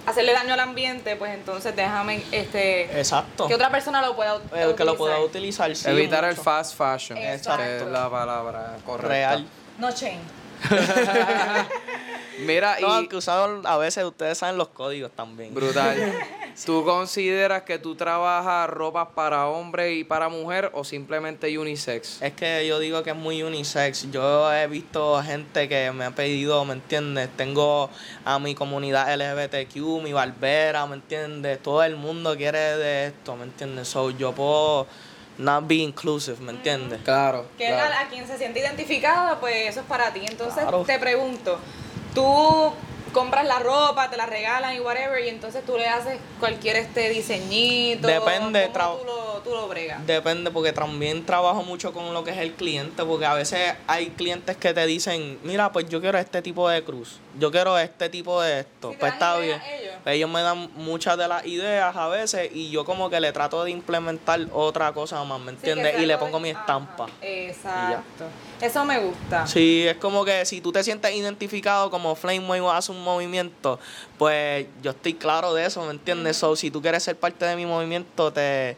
hacerle 0.07 0.33
daño 0.33 0.55
al 0.55 0.61
ambiente, 0.61 1.17
pues 1.17 1.35
entonces 1.35 1.75
déjame 1.77 2.23
este 2.33 2.99
Exacto. 2.99 3.47
que 3.49 3.55
otra 3.55 3.71
persona 3.71 4.01
lo 4.03 4.15
pueda 4.17 4.37
ut- 4.37 4.57
El 4.57 4.75
que 4.75 4.85
lo 4.85 4.97
pueda 4.97 5.19
utilizar. 5.21 5.75
sí, 5.77 5.89
Evitar 5.89 6.25
el 6.25 6.31
mucho. 6.31 6.43
fast 6.43 6.77
fashion. 6.77 7.19
Exacto. 7.19 7.63
que 7.63 7.77
Es 7.79 7.83
la 7.87 8.09
palabra 8.09 8.77
correcta. 8.85 9.09
Real. 9.09 9.47
No 9.79 9.93
chain. 9.93 10.19
Mira, 12.45 12.77
No, 12.81 12.89
y... 12.89 12.91
aunque 12.91 13.17
usado 13.17 13.63
a 13.67 13.79
veces 13.79 14.05
ustedes 14.05 14.39
saben 14.39 14.59
los 14.59 14.69
códigos 14.69 15.11
también. 15.13 15.55
Brutal. 15.55 15.97
¿Tú 16.65 16.85
consideras 16.85 17.63
que 17.63 17.79
tú 17.79 17.97
trabajas 17.97 18.71
ropas 18.71 19.09
para 19.15 19.47
hombre 19.47 19.93
y 19.93 20.05
para 20.05 20.31
mujer 20.31 20.71
o 20.73 20.85
simplemente 20.85 21.57
unisex? 21.59 22.23
Es 22.23 22.33
que 22.33 22.67
yo 22.67 22.79
digo 22.79 23.03
que 23.03 23.11
es 23.11 23.17
muy 23.17 23.43
unisex. 23.43 24.11
Yo 24.11 24.51
he 24.53 24.67
visto 24.67 25.23
gente 25.23 25.69
que 25.69 25.93
me 25.93 26.07
ha 26.07 26.13
pedido, 26.13 26.65
¿me 26.65 26.73
entiendes? 26.73 27.29
Tengo 27.37 27.91
a 28.25 28.39
mi 28.39 28.55
comunidad 28.55 29.15
LGBTQ, 29.15 30.03
mi 30.03 30.15
barbera, 30.15 30.87
¿me 30.87 30.95
entiendes? 30.95 31.63
Todo 31.63 31.83
el 31.83 31.97
mundo 31.97 32.35
quiere 32.37 32.59
de 32.59 33.07
esto, 33.09 33.37
¿me 33.37 33.45
entiendes? 33.45 33.89
So 33.89 34.11
yo 34.11 34.33
puedo 34.33 34.87
not 35.39 35.67
be 35.67 35.77
inclusive, 35.77 36.39
¿me 36.41 36.53
entiendes? 36.53 37.01
Claro. 37.05 37.47
Que 37.59 37.69
claro. 37.69 37.95
a, 37.95 38.01
a 38.01 38.09
quien 38.09 38.27
se 38.27 38.39
siente 38.39 38.61
identificado, 38.61 39.39
pues 39.41 39.69
eso 39.71 39.81
es 39.81 39.87
para 39.87 40.13
ti. 40.13 40.21
Entonces 40.25 40.63
Claro. 40.63 40.85
te 40.87 40.99
pregunto, 40.99 41.59
tú 42.15 42.73
compras 43.13 43.47
la 43.47 43.59
ropa, 43.61 44.11
te 44.11 44.17
la 44.19 44.27
regalan 44.27 44.75
y 44.77 44.81
whatever, 44.81 45.25
y 45.25 45.29
entonces 45.31 45.65
tú 45.65 45.79
le 45.79 45.89
haces 45.89 46.19
cualquier 46.39 46.77
este 46.77 47.09
diseñito. 47.09 48.07
Depende, 48.07 48.69
¿Cómo 48.71 48.75
tra- 48.75 48.99
tú 48.99 49.05
lo, 49.07 49.39
tú 49.43 49.51
lo 49.55 49.69
bregas? 49.69 50.07
Depende, 50.07 50.51
porque 50.51 50.73
también 50.73 51.25
trabajo 51.25 51.63
mucho 51.63 51.93
con 51.95 52.13
lo 52.13 52.25
que 52.25 52.33
es 52.33 52.39
el 52.39 52.53
cliente, 52.53 53.05
porque 53.05 53.25
a 53.25 53.33
veces 53.33 53.75
hay 53.87 54.09
clientes 54.11 54.57
que 54.59 54.75
te 54.75 54.85
dicen, 54.85 55.39
mira, 55.45 55.73
pues 55.73 55.89
yo 55.89 56.01
quiero 56.03 56.19
este 56.19 56.43
tipo 56.43 56.69
de 56.69 56.85
cruz, 56.85 57.19
yo 57.39 57.51
quiero 57.51 57.79
este 57.79 58.11
tipo 58.11 58.43
de 58.43 58.61
esto, 58.61 58.95
pues 59.01 59.13
está 59.15 59.39
bien. 59.39 59.63
ellos. 59.81 59.86
Ellos 60.07 60.31
me 60.31 60.41
dan 60.41 60.71
muchas 60.77 61.19
de 61.19 61.27
las 61.27 61.45
ideas 61.47 61.97
a 61.97 62.07
veces 62.07 62.49
y 62.55 62.71
yo 62.71 62.85
como 62.85 63.11
que 63.11 63.19
le 63.21 63.33
trato 63.33 63.65
de 63.65 63.73
implementar 63.73 64.41
otra 64.53 64.93
cosa 64.93 65.23
más, 65.25 65.41
¿me 65.41 65.51
entiendes? 65.51 65.99
y 66.01 66.07
le 66.07 66.17
pongo 66.17 66.37
de- 66.39 66.43
mi 66.45 66.51
ajá, 66.51 66.61
estampa. 66.61 67.07
Exacto. 67.21 68.25
Eso 68.61 68.85
me 68.85 69.01
gusta. 69.01 69.47
Sí, 69.49 69.85
es 69.89 69.97
como 69.97 70.25
que 70.25 70.45
si 70.47 70.61
tú 70.61 70.71
te 70.71 70.85
sientes 70.85 71.13
identificado 71.13 71.91
como 71.91 72.15
Flameway 72.15 72.61
o 72.61 72.71
haces 72.71 72.91
un 72.91 73.03
movimiento, 73.03 73.81
pues 74.17 74.67
yo 74.81 74.93
estoy 74.93 75.15
claro 75.15 75.53
de 75.55 75.67
eso, 75.67 75.85
¿me 75.85 75.91
entiendes? 75.91 76.37
So, 76.37 76.55
si 76.55 76.71
tú 76.71 76.81
quieres 76.81 77.03
ser 77.03 77.17
parte 77.19 77.45
de 77.45 77.57
mi 77.57 77.67
movimiento, 77.67 78.33
te, 78.33 78.77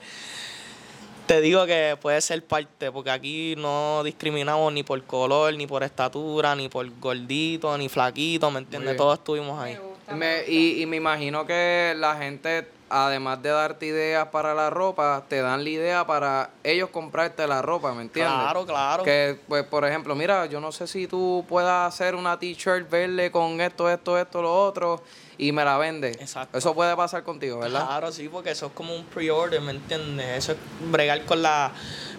te 1.27 1.43
digo 1.43 1.67
que 1.67 1.97
puedes 2.01 2.25
ser 2.25 2.43
parte, 2.43 2.91
porque 2.91 3.11
aquí 3.11 3.55
no 3.59 4.03
discriminamos 4.03 4.73
ni 4.73 4.83
por 4.83 5.03
color, 5.05 5.53
ni 5.55 5.67
por 5.67 5.83
estatura, 5.83 6.57
ni 6.57 6.71
por 6.71 6.89
gordito, 6.99 7.77
ni 7.77 7.91
flaquito, 7.91 8.51
¿me 8.51 8.61
entiendes? 8.61 8.97
Todos 8.97 9.19
estuvimos 9.19 9.61
ahí. 9.63 9.79
Me 10.15 10.45
y, 10.49 10.83
y 10.83 10.87
me 10.87 10.97
imagino 10.97 11.47
que 11.47 11.95
la 11.97 12.17
gente, 12.17 12.69
además 12.89 13.43
de 13.43 13.51
darte 13.51 13.87
ideas 13.87 14.29
para 14.29 14.55
la 14.55 14.71
ropa, 14.71 15.25
te 15.29 15.41
dan 15.41 15.65
la 15.65 15.71
idea 15.71 16.07
para 16.07 16.51
ellos 16.65 16.91
comprarte 16.91 17.47
la 17.47 17.63
ropa, 17.63 17.93
¿me 17.93 18.03
entiendes? 18.03 18.35
Claro, 18.35 18.67
claro. 18.67 19.03
Que, 19.03 19.39
pues, 19.49 19.65
por 19.65 19.85
ejemplo, 19.85 20.15
mira, 20.15 20.47
yo 20.47 20.61
no 20.61 20.73
sé 20.73 20.87
si 20.87 21.07
tú 21.07 21.45
puedas 21.49 21.95
hacer 21.95 22.15
una 22.15 22.39
t-shirt 22.39 22.89
verde 22.89 23.31
con 23.31 23.61
esto, 23.61 23.91
esto, 23.91 24.19
esto, 24.19 24.41
lo 24.41 24.55
otro, 24.65 25.03
y 25.37 25.53
me 25.53 25.65
la 25.65 25.77
vendes. 25.77 26.17
Exacto. 26.17 26.57
Eso 26.57 26.75
puede 26.75 26.97
pasar 26.97 27.23
contigo, 27.23 27.59
¿verdad? 27.59 27.87
Claro, 27.87 28.11
sí, 28.13 28.29
porque 28.29 28.51
eso 28.51 28.67
es 28.67 28.73
como 28.73 28.95
un 28.95 29.05
pre-order, 29.05 29.61
¿me 29.61 29.73
entiendes? 29.73 30.39
Eso 30.39 30.53
es 30.53 30.59
bregar 30.91 31.25
con 31.25 31.43
la 31.43 31.73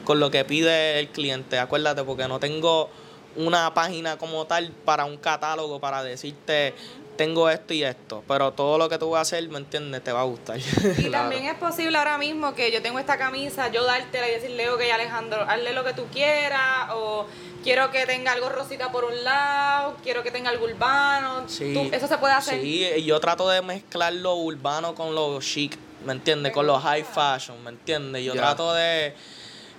con 0.03 0.19
lo 0.19 0.31
que 0.31 0.43
pide 0.43 0.99
el 0.99 1.09
cliente, 1.09 1.59
acuérdate, 1.59 2.03
porque 2.03 2.27
no 2.27 2.39
tengo 2.39 2.89
una 3.35 3.73
página 3.75 4.17
como 4.17 4.45
tal 4.47 4.71
para 4.85 5.05
un 5.05 5.17
catálogo 5.17 5.79
para 5.79 6.01
decirte 6.01 6.73
tengo 7.19 7.49
esto 7.49 7.73
y 7.73 7.83
esto, 7.83 8.23
pero 8.29 8.53
todo 8.53 8.77
lo 8.77 8.87
que 8.87 8.97
tú 8.97 9.09
vas 9.09 9.19
a 9.19 9.21
hacer, 9.23 9.49
¿me 9.49 9.57
entiendes? 9.57 10.01
Te 10.01 10.13
va 10.13 10.21
a 10.21 10.23
gustar. 10.23 10.57
Y 10.97 11.09
también 11.11 11.43
es 11.47 11.55
posible 11.55 11.97
ahora 11.97 12.17
mismo 12.17 12.55
que 12.55 12.71
yo 12.71 12.81
tengo 12.81 12.97
esta 12.97 13.17
camisa, 13.17 13.67
yo 13.67 13.83
dártela 13.83 14.29
y 14.29 14.35
decirle, 14.35 14.69
ok, 14.69 14.79
Alejandro, 14.93 15.41
hazle 15.41 15.73
lo 15.73 15.83
que 15.83 15.91
tú 15.91 16.05
quieras, 16.13 16.91
o 16.93 17.25
quiero 17.61 17.91
que 17.91 18.05
tenga 18.05 18.31
algo 18.31 18.47
rosita 18.47 18.89
por 18.93 19.03
un 19.03 19.21
lado, 19.21 19.97
quiero 20.01 20.23
que 20.23 20.31
tenga 20.31 20.49
algo 20.49 20.63
urbano. 20.63 21.43
Sí. 21.49 21.73
Tú- 21.73 21.93
eso 21.93 22.07
se 22.07 22.17
puede 22.19 22.35
hacer. 22.35 22.61
Sí, 22.61 22.87
y 22.95 23.03
yo 23.03 23.19
trato 23.19 23.49
de 23.49 23.61
mezclar 23.63 24.13
lo 24.13 24.35
urbano 24.35 24.95
con 24.95 25.13
lo 25.13 25.41
chic, 25.41 25.77
¿me 26.05 26.13
entiendes? 26.13 26.53
Con 26.53 26.67
lo 26.67 26.79
high 26.79 27.03
fashion, 27.03 27.61
¿me 27.65 27.71
entiendes? 27.71 28.23
Yo 28.23 28.31
trato 28.31 28.73
de 28.73 29.13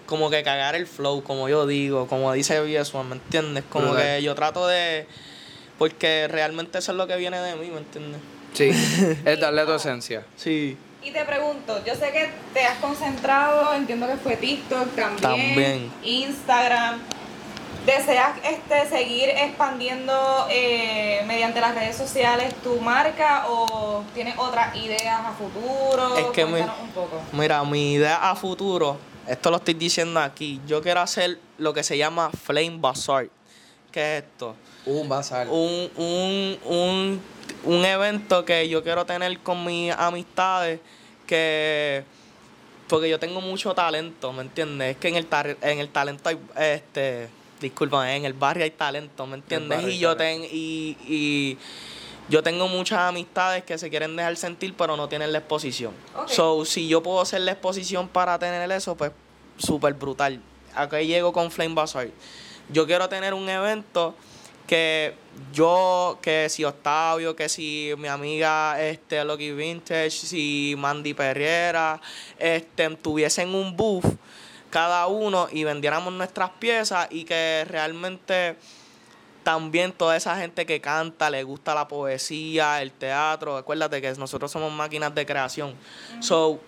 como 0.05 0.29
que 0.29 0.43
cagar 0.43 0.75
el 0.75 0.87
flow, 0.87 1.23
como 1.25 1.49
yo 1.49 1.67
digo, 1.67 2.07
como 2.07 2.31
dice 2.35 2.61
Bieswan, 2.61 3.09
¿me 3.09 3.15
entiendes? 3.15 3.65
Como 3.71 3.93
Brutal. 3.93 4.03
que 4.19 4.23
yo 4.25 4.35
trato 4.35 4.67
de... 4.67 5.07
Porque 5.81 6.29
realmente 6.29 6.77
eso 6.77 6.93
es 6.93 6.99
lo 6.99 7.07
que 7.07 7.17
viene 7.17 7.39
de 7.39 7.57
mí, 7.57 7.71
¿me 7.71 7.79
entiendes? 7.79 8.21
Sí, 8.53 8.69
es 9.25 9.41
darle 9.41 9.65
tu 9.65 9.73
esencia. 9.73 10.27
Sí. 10.37 10.77
Y 11.03 11.11
te 11.11 11.25
pregunto, 11.25 11.83
yo 11.87 11.95
sé 11.95 12.13
que 12.13 12.31
te 12.53 12.67
has 12.67 12.77
concentrado, 12.81 13.73
entiendo 13.73 14.07
que 14.07 14.19
fue 14.19 14.37
TikTok 14.37 14.95
también, 14.95 15.19
También. 15.23 15.93
Instagram. 16.03 17.01
¿Deseas 17.87 18.33
este, 18.45 18.91
seguir 18.95 19.31
expandiendo 19.31 20.47
eh, 20.51 21.23
mediante 21.27 21.63
las 21.63 21.75
redes 21.75 21.97
sociales 21.97 22.55
tu 22.63 22.79
marca 22.83 23.47
o 23.49 24.05
tienes 24.13 24.37
otras 24.37 24.77
ideas 24.77 25.21
a 25.25 25.33
futuro? 25.33 26.15
Es 26.19 26.27
que 26.27 26.45
Cuéntanos 26.45 26.79
un 26.79 26.91
poco. 26.91 27.23
Mira, 27.33 27.65
mi 27.65 27.95
idea 27.95 28.31
a 28.31 28.37
futuro, 28.37 28.99
esto 29.27 29.51
lo 29.51 29.57
estoy 29.57 29.73
diciendo 29.73 30.21
aquí, 30.21 30.61
yo 30.67 30.83
quiero 30.83 31.01
hacer 31.01 31.39
lo 31.57 31.73
que 31.73 31.83
se 31.83 31.97
llama 31.97 32.31
Flame 32.31 32.77
Bazaar. 32.79 33.31
¿Qué 33.91 34.19
es 34.19 34.25
esto? 34.25 34.55
Un 34.87 35.09
bazar. 35.09 35.49
un, 35.49 35.91
un, 35.97 36.59
un, 36.65 37.21
un 37.65 37.85
evento 37.85 38.45
que 38.45 38.69
yo 38.69 38.83
quiero 38.83 39.05
tener 39.05 39.39
con 39.41 39.65
mis 39.65 39.93
amistades 39.93 40.81
que 41.27 42.05
porque 42.89 43.09
yo 43.09 43.19
tengo 43.21 43.41
mucho 43.41 43.73
talento, 43.75 44.33
¿me 44.33 44.43
entiendes? 44.43 44.93
Es 44.93 44.97
que 44.97 45.09
en 45.09 45.17
el 45.17 45.27
tar- 45.27 45.57
en 45.61 45.79
el 45.79 45.89
talento 45.91 46.29
hay 46.29 46.39
este 46.57 47.29
disculpa, 47.61 48.13
en 48.17 48.25
el 48.25 48.33
barrio 48.33 48.65
hay 48.65 48.71
talento, 48.71 49.27
¿me 49.27 49.37
entiendes? 49.37 49.83
Y 49.87 49.99
yo 49.99 50.17
talento. 50.17 50.43
ten, 50.49 50.51
y, 50.57 50.97
y 51.07 51.59
yo 52.29 52.43
tengo 52.43 52.67
muchas 52.69 52.99
amistades 53.01 53.63
que 53.65 53.77
se 53.79 53.91
quieren 53.91 54.17
dejar 54.17 54.35
sentir 54.37 54.75
pero 54.77 54.97
no 54.97 55.09
tienen 55.09 55.31
la 55.31 55.39
exposición. 55.39 55.93
So, 56.27 56.65
si 56.65 56.89
yo 56.89 57.03
puedo 57.03 57.21
hacer 57.21 57.43
la 57.43 57.53
exposición 57.53 58.09
para 58.09 58.39
tener 58.39 58.69
eso, 58.73 58.97
pues 58.97 59.13
súper 59.59 59.93
brutal. 59.95 60.41
Acá 60.75 61.01
llego 61.03 61.33
con 61.33 61.51
Flame 61.51 61.75
Bazaar. 61.75 62.09
Yo 62.71 62.87
quiero 62.87 63.09
tener 63.09 63.35
un 63.35 63.49
evento 63.49 64.15
que 64.71 65.15
yo, 65.53 66.21
que 66.23 66.49
si 66.49 66.63
Octavio, 66.63 67.35
que 67.35 67.49
si 67.49 67.93
mi 67.99 68.07
amiga 68.07 68.81
este 68.81 69.25
Lucky 69.25 69.51
Vintage, 69.51 70.13
si 70.13 70.77
Mandy 70.79 71.13
Perriera, 71.13 72.01
este, 72.39 72.89
tuviesen 72.91 73.53
un 73.53 73.77
booth 73.77 74.05
cada 74.71 75.09
uno 75.09 75.49
y 75.51 75.65
vendiéramos 75.65 76.13
nuestras 76.13 76.51
piezas 76.51 77.09
y 77.11 77.25
que 77.25 77.67
realmente 77.69 78.55
también 79.43 79.91
toda 79.91 80.17
esa 80.17 80.37
gente 80.37 80.65
que 80.65 80.81
canta, 80.81 81.31
le 81.31 81.43
gusta 81.43 81.75
la 81.75 81.89
poesía, 81.89 82.81
el 82.81 82.93
teatro, 82.93 83.57
acuérdate 83.57 84.01
que 84.01 84.13
nosotros 84.13 84.53
somos 84.53 84.71
máquinas 84.71 85.13
de 85.17 85.27
creación. 85.27 85.75
So, 86.21 86.61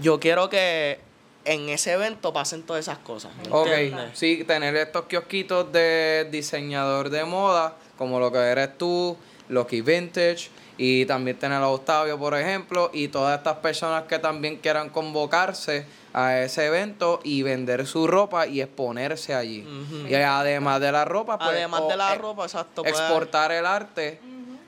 yo 0.00 0.18
quiero 0.18 0.48
que 0.48 1.11
en 1.44 1.68
ese 1.68 1.92
evento 1.92 2.32
pasen 2.32 2.62
todas 2.62 2.80
esas 2.84 2.98
cosas. 2.98 3.32
¿me 3.36 3.52
Ok, 3.54 3.66
entiendes? 3.68 4.10
sí, 4.18 4.44
tener 4.46 4.76
estos 4.76 5.04
kiosquitos 5.06 5.72
de 5.72 6.28
diseñador 6.30 7.10
de 7.10 7.24
moda, 7.24 7.74
como 7.98 8.20
lo 8.20 8.30
que 8.32 8.38
eres 8.38 8.76
tú, 8.78 9.16
Lucky 9.48 9.80
Vintage, 9.80 10.50
y 10.78 11.04
también 11.06 11.38
tener 11.38 11.58
a 11.58 11.68
Octavio, 11.68 12.18
por 12.18 12.34
ejemplo, 12.36 12.90
y 12.92 13.08
todas 13.08 13.36
estas 13.38 13.58
personas 13.58 14.04
que 14.04 14.18
también 14.18 14.56
quieran 14.56 14.88
convocarse 14.88 15.84
a 16.14 16.38
ese 16.40 16.66
evento 16.66 17.20
y 17.22 17.42
vender 17.42 17.86
su 17.86 18.06
ropa 18.06 18.46
y 18.46 18.60
exponerse 18.60 19.34
allí. 19.34 19.66
Y 20.08 20.14
además 20.14 20.80
de 20.80 20.90
la 20.92 21.04
ropa, 21.04 21.38
pues, 21.38 21.50
Además 21.50 21.82
de 21.88 21.96
la 21.96 22.14
ropa, 22.14 22.44
exacto. 22.44 22.82
pues, 22.82 22.94
exportar 22.94 23.52
el 23.52 23.66
arte 23.66 24.20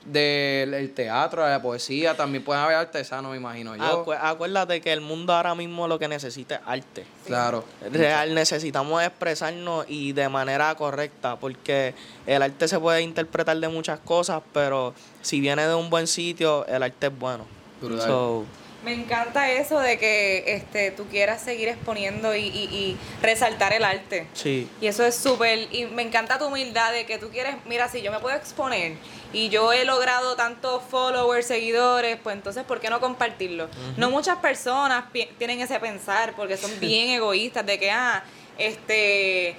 del 0.05 0.73
el 0.73 0.93
teatro, 0.93 1.43
de 1.43 1.49
la 1.51 1.61
poesía, 1.61 2.15
también 2.15 2.43
pueden 2.43 2.61
haber 2.63 2.75
artesanos, 2.77 3.31
me 3.31 3.37
imagino 3.37 3.75
yo. 3.75 4.05
acu- 4.05 4.17
acuérdate 4.21 4.79
que 4.79 4.93
el 4.93 5.01
mundo 5.01 5.33
ahora 5.33 5.55
mismo 5.55 5.87
lo 5.87 5.97
que 5.99 6.07
necesita 6.07 6.55
es 6.55 6.61
arte. 6.65 7.05
Claro. 7.25 7.63
Real, 7.91 8.33
necesitamos 8.35 9.01
expresarnos 9.03 9.85
y 9.89 10.13
de 10.13 10.29
manera 10.29 10.73
correcta, 10.75 11.35
porque 11.37 11.95
el 12.27 12.41
arte 12.43 12.67
se 12.67 12.79
puede 12.79 13.01
interpretar 13.01 13.57
de 13.57 13.67
muchas 13.67 13.99
cosas, 13.99 14.41
pero 14.53 14.93
si 15.21 15.39
viene 15.39 15.67
de 15.67 15.73
un 15.75 15.89
buen 15.89 16.05
sitio, 16.07 16.65
el 16.67 16.83
arte 16.83 17.07
es 17.07 17.17
bueno. 17.19 17.45
Brutal. 17.81 18.07
So, 18.07 18.45
Me 18.85 18.93
encanta 18.93 19.51
eso 19.51 19.79
de 19.79 19.97
que 19.97 20.43
este, 20.47 20.91
tú 20.91 21.07
quieras 21.07 21.41
seguir 21.41 21.67
exponiendo 21.69 22.35
y, 22.35 22.41
y- 22.45 22.69
y 22.71 22.97
resaltar 23.21 23.73
el 23.73 23.83
arte. 23.83 24.27
sí. 24.33 24.69
Y 24.79 24.87
eso 24.87 25.03
es 25.03 25.15
súper, 25.15 25.67
y 25.71 25.85
me 25.85 26.03
encanta 26.03 26.37
tu 26.37 26.45
humildad 26.45 26.93
de 26.93 27.05
que 27.07 27.17
tú 27.17 27.29
quieres, 27.29 27.55
mira, 27.65 27.89
si 27.89 28.01
yo 28.03 28.11
me 28.11 28.19
puedo 28.19 28.35
exponer 28.37 28.93
y 29.33 29.49
yo 29.49 29.73
he 29.73 29.83
logrado 29.85 30.35
tantos 30.35 30.83
followers, 30.89 31.47
seguidores, 31.47 32.17
pues 32.21 32.35
entonces, 32.35 32.63
¿por 32.63 32.79
qué 32.79 32.89
no 32.89 32.99
compartirlo? 33.01 33.67
No 33.97 34.09
muchas 34.11 34.37
personas 34.37 35.05
tienen 35.37 35.59
ese 35.59 35.79
pensar 35.79 36.33
porque 36.35 36.55
son 36.55 36.71
bien 36.79 37.09
egoístas 37.09 37.65
de 37.65 37.79
que, 37.79 37.89
ah, 37.91 38.23
este, 38.57 39.55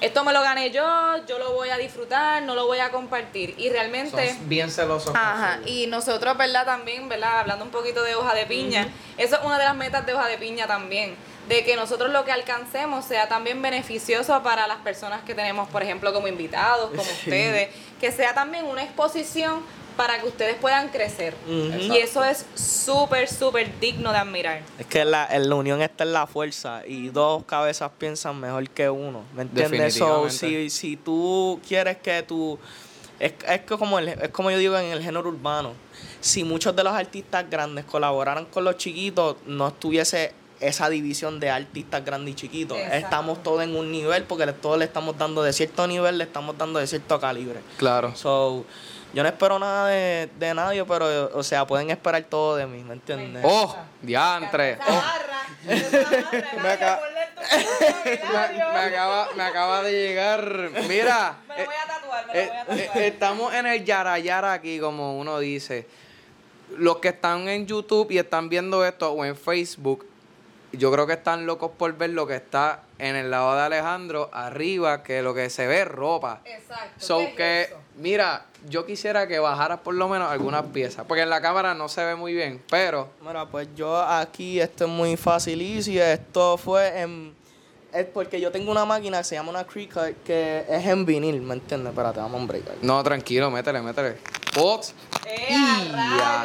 esto 0.00 0.24
me 0.24 0.32
lo 0.32 0.40
gané 0.42 0.70
yo, 0.70 0.84
yo 1.26 1.38
lo 1.38 1.52
voy 1.52 1.68
a 1.68 1.76
disfrutar, 1.76 2.42
no 2.42 2.54
lo 2.54 2.66
voy 2.66 2.78
a 2.78 2.90
compartir. 2.90 3.54
Y 3.58 3.68
realmente... 3.68 4.34
Son 4.34 4.48
bien 4.48 4.70
celosos. 4.70 5.14
Ajá, 5.14 5.60
y 5.66 5.86
nosotros, 5.86 6.36
¿verdad? 6.36 6.64
También, 6.64 7.08
¿verdad? 7.08 7.40
Hablando 7.40 7.64
un 7.64 7.70
poquito 7.70 8.02
de 8.02 8.14
hoja 8.14 8.34
de 8.34 8.46
piña, 8.46 8.88
eso 9.18 9.36
es 9.36 9.42
una 9.44 9.58
de 9.58 9.64
las 9.64 9.76
metas 9.76 10.06
de 10.06 10.14
hoja 10.14 10.26
de 10.26 10.38
piña 10.38 10.66
también, 10.66 11.14
de 11.48 11.64
que 11.64 11.76
nosotros 11.76 12.10
lo 12.10 12.24
que 12.24 12.32
alcancemos 12.32 13.04
sea 13.04 13.28
también 13.28 13.60
beneficioso 13.60 14.42
para 14.42 14.66
las 14.66 14.78
personas 14.78 15.22
que 15.22 15.34
tenemos, 15.34 15.68
por 15.68 15.82
ejemplo, 15.82 16.12
como 16.12 16.28
invitados, 16.28 16.90
como 16.90 17.02
ustedes, 17.02 17.68
que 18.00 18.10
sea 18.12 18.34
también 18.34 18.64
una 18.64 18.82
exposición 18.82 19.62
para 20.00 20.18
que 20.18 20.28
ustedes 20.28 20.56
puedan 20.56 20.88
crecer. 20.88 21.34
Y 21.46 21.94
eso 21.98 22.24
es 22.24 22.46
súper, 22.54 23.28
súper 23.28 23.78
digno 23.80 24.12
de 24.12 24.16
admirar. 24.16 24.62
Es 24.78 24.86
que 24.86 25.04
la, 25.04 25.28
la 25.38 25.54
unión 25.54 25.82
está 25.82 26.04
en 26.04 26.14
la 26.14 26.26
fuerza 26.26 26.82
y 26.86 27.10
dos 27.10 27.44
cabezas 27.44 27.90
piensan 27.98 28.40
mejor 28.40 28.66
que 28.70 28.88
uno. 28.88 29.24
¿Me 29.34 29.42
entiendes? 29.42 29.96
So, 29.98 30.30
si, 30.30 30.70
si 30.70 30.96
tú 30.96 31.60
quieres 31.68 31.98
que 31.98 32.22
tú... 32.22 32.58
Es, 33.18 33.34
es, 33.46 33.60
que 33.60 33.76
como 33.76 33.98
el- 33.98 34.08
es 34.08 34.30
como 34.30 34.50
yo 34.50 34.56
digo 34.56 34.78
en 34.78 34.86
el 34.86 35.02
género 35.02 35.28
urbano. 35.28 35.74
Si 36.22 36.44
muchos 36.44 36.74
de 36.74 36.82
los 36.82 36.94
artistas 36.94 37.44
grandes 37.50 37.84
colaboraran 37.84 38.46
con 38.46 38.64
los 38.64 38.78
chiquitos, 38.78 39.36
no 39.44 39.68
estuviese 39.68 40.32
esa 40.60 40.88
división 40.88 41.38
de 41.40 41.50
artistas 41.50 42.02
grandes 42.02 42.32
y 42.32 42.36
chiquitos. 42.36 42.78
Exacto. 42.78 42.96
Estamos 43.04 43.42
todos 43.42 43.62
en 43.64 43.76
un 43.76 43.92
nivel 43.92 44.24
porque 44.24 44.46
le- 44.46 44.54
todos 44.54 44.78
le 44.78 44.86
estamos 44.86 45.18
dando 45.18 45.42
de 45.42 45.52
cierto 45.52 45.86
nivel, 45.86 46.16
le 46.16 46.24
estamos 46.24 46.56
dando 46.56 46.78
de 46.78 46.86
cierto 46.86 47.20
calibre. 47.20 47.60
Claro. 47.76 48.16
So, 48.16 48.64
yo 49.12 49.22
no 49.22 49.28
espero 49.28 49.58
nada 49.58 49.88
de, 49.88 50.28
de 50.38 50.54
nadie, 50.54 50.84
pero, 50.84 51.30
o 51.36 51.42
sea, 51.42 51.66
pueden 51.66 51.90
esperar 51.90 52.22
todo 52.24 52.56
de 52.56 52.66
mí, 52.66 52.82
¿me 52.84 52.94
entiendes? 52.94 53.42
Oh, 53.46 53.76
diantre. 54.02 54.78
Oh, 54.88 55.02
Me 56.62 56.68
acaba- 56.70 57.00
me, 58.72 58.78
acaba, 58.78 59.28
me 59.34 59.42
acaba 59.42 59.82
de 59.82 59.92
llegar. 59.92 60.70
Mira. 60.88 61.36
Me 61.48 61.58
lo 61.58 61.64
voy 61.64 61.74
a 61.74 61.86
tatuar, 61.86 62.26
me 62.26 62.32
eh, 62.40 62.46
lo 62.46 62.52
voy 62.52 62.56
a 62.56 62.82
eh, 62.82 62.86
tatuar. 62.86 63.02
estamos 63.04 63.54
en 63.54 63.66
el 63.66 63.84
yara 63.84 64.18
yara 64.18 64.52
aquí, 64.52 64.78
como 64.78 65.18
uno 65.18 65.38
dice. 65.38 65.86
Los 66.76 66.98
que 66.98 67.08
están 67.08 67.48
en 67.48 67.66
YouTube 67.66 68.10
y 68.10 68.18
están 68.18 68.48
viendo 68.48 68.84
esto 68.86 69.10
o 69.12 69.24
en 69.24 69.36
Facebook, 69.36 70.06
yo 70.72 70.92
creo 70.92 71.06
que 71.06 71.14
están 71.14 71.46
locos 71.46 71.72
por 71.76 71.92
ver 71.96 72.10
lo 72.10 72.26
que 72.26 72.36
está 72.36 72.82
en 72.98 73.16
el 73.16 73.30
lado 73.30 73.56
de 73.56 73.62
Alejandro 73.62 74.30
arriba, 74.32 75.02
que 75.02 75.20
lo 75.22 75.34
que 75.34 75.50
se 75.50 75.66
ve 75.66 75.80
es 75.82 75.88
ropa. 75.88 76.40
Exacto. 76.44 76.94
So 76.98 77.18
¿qué 77.18 77.24
es 77.24 77.34
que, 77.34 77.62
eso? 77.62 77.76
mira, 77.96 78.44
yo 78.68 78.84
quisiera 78.86 79.26
que 79.26 79.38
bajaras 79.38 79.80
por 79.80 79.94
lo 79.94 80.08
menos 80.08 80.30
algunas 80.30 80.64
piezas, 80.66 81.04
porque 81.06 81.22
en 81.22 81.30
la 81.30 81.40
cámara 81.40 81.74
no 81.74 81.88
se 81.88 82.04
ve 82.04 82.14
muy 82.14 82.32
bien, 82.34 82.62
pero 82.70 83.08
Mira, 83.26 83.46
pues 83.46 83.68
yo 83.76 83.96
aquí, 84.00 84.60
esto 84.60 84.84
es 84.84 84.90
muy 84.90 85.16
fácil 85.16 85.60
y 85.62 85.98
esto 85.98 86.56
fue 86.58 87.00
en... 87.00 87.34
Es 87.92 88.06
porque 88.06 88.40
yo 88.40 88.52
tengo 88.52 88.70
una 88.70 88.84
máquina 88.84 89.18
que 89.18 89.24
se 89.24 89.34
llama 89.34 89.50
una 89.50 89.64
Cricut 89.66 90.22
que 90.24 90.64
es 90.68 90.86
en 90.86 91.04
vinil, 91.04 91.40
¿me 91.40 91.54
entiendes? 91.54 91.90
Espérate, 91.90 92.20
vamos 92.20 92.42
a 92.42 92.46
break. 92.46 92.82
no, 92.82 93.02
tranquilo, 93.02 93.50
métele, 93.50 93.80
métele. 93.82 94.16
Fox, 94.52 94.94
¡Eh, 95.26 95.46
a! 95.96 96.44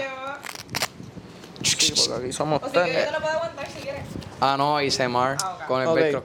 Sí, 1.62 1.94
porque 2.08 2.24
aquí 2.26 2.34
somos 2.34 2.62
O 2.64 2.68
tres. 2.68 2.88
yo 2.88 3.06
te 3.06 3.12
lo 3.12 3.20
puedo 3.22 3.34
aguantar 3.34 3.68
si 3.68 3.80
quieres. 3.80 4.02
Ah, 4.40 4.56
no, 4.58 4.82
hice 4.82 5.08
Mar 5.08 5.38
Ah, 5.44 5.58
ok. 5.62 5.68
con 5.68 5.82
el 5.82 5.88
Ok. 5.88 5.96
velcro. 5.96 6.24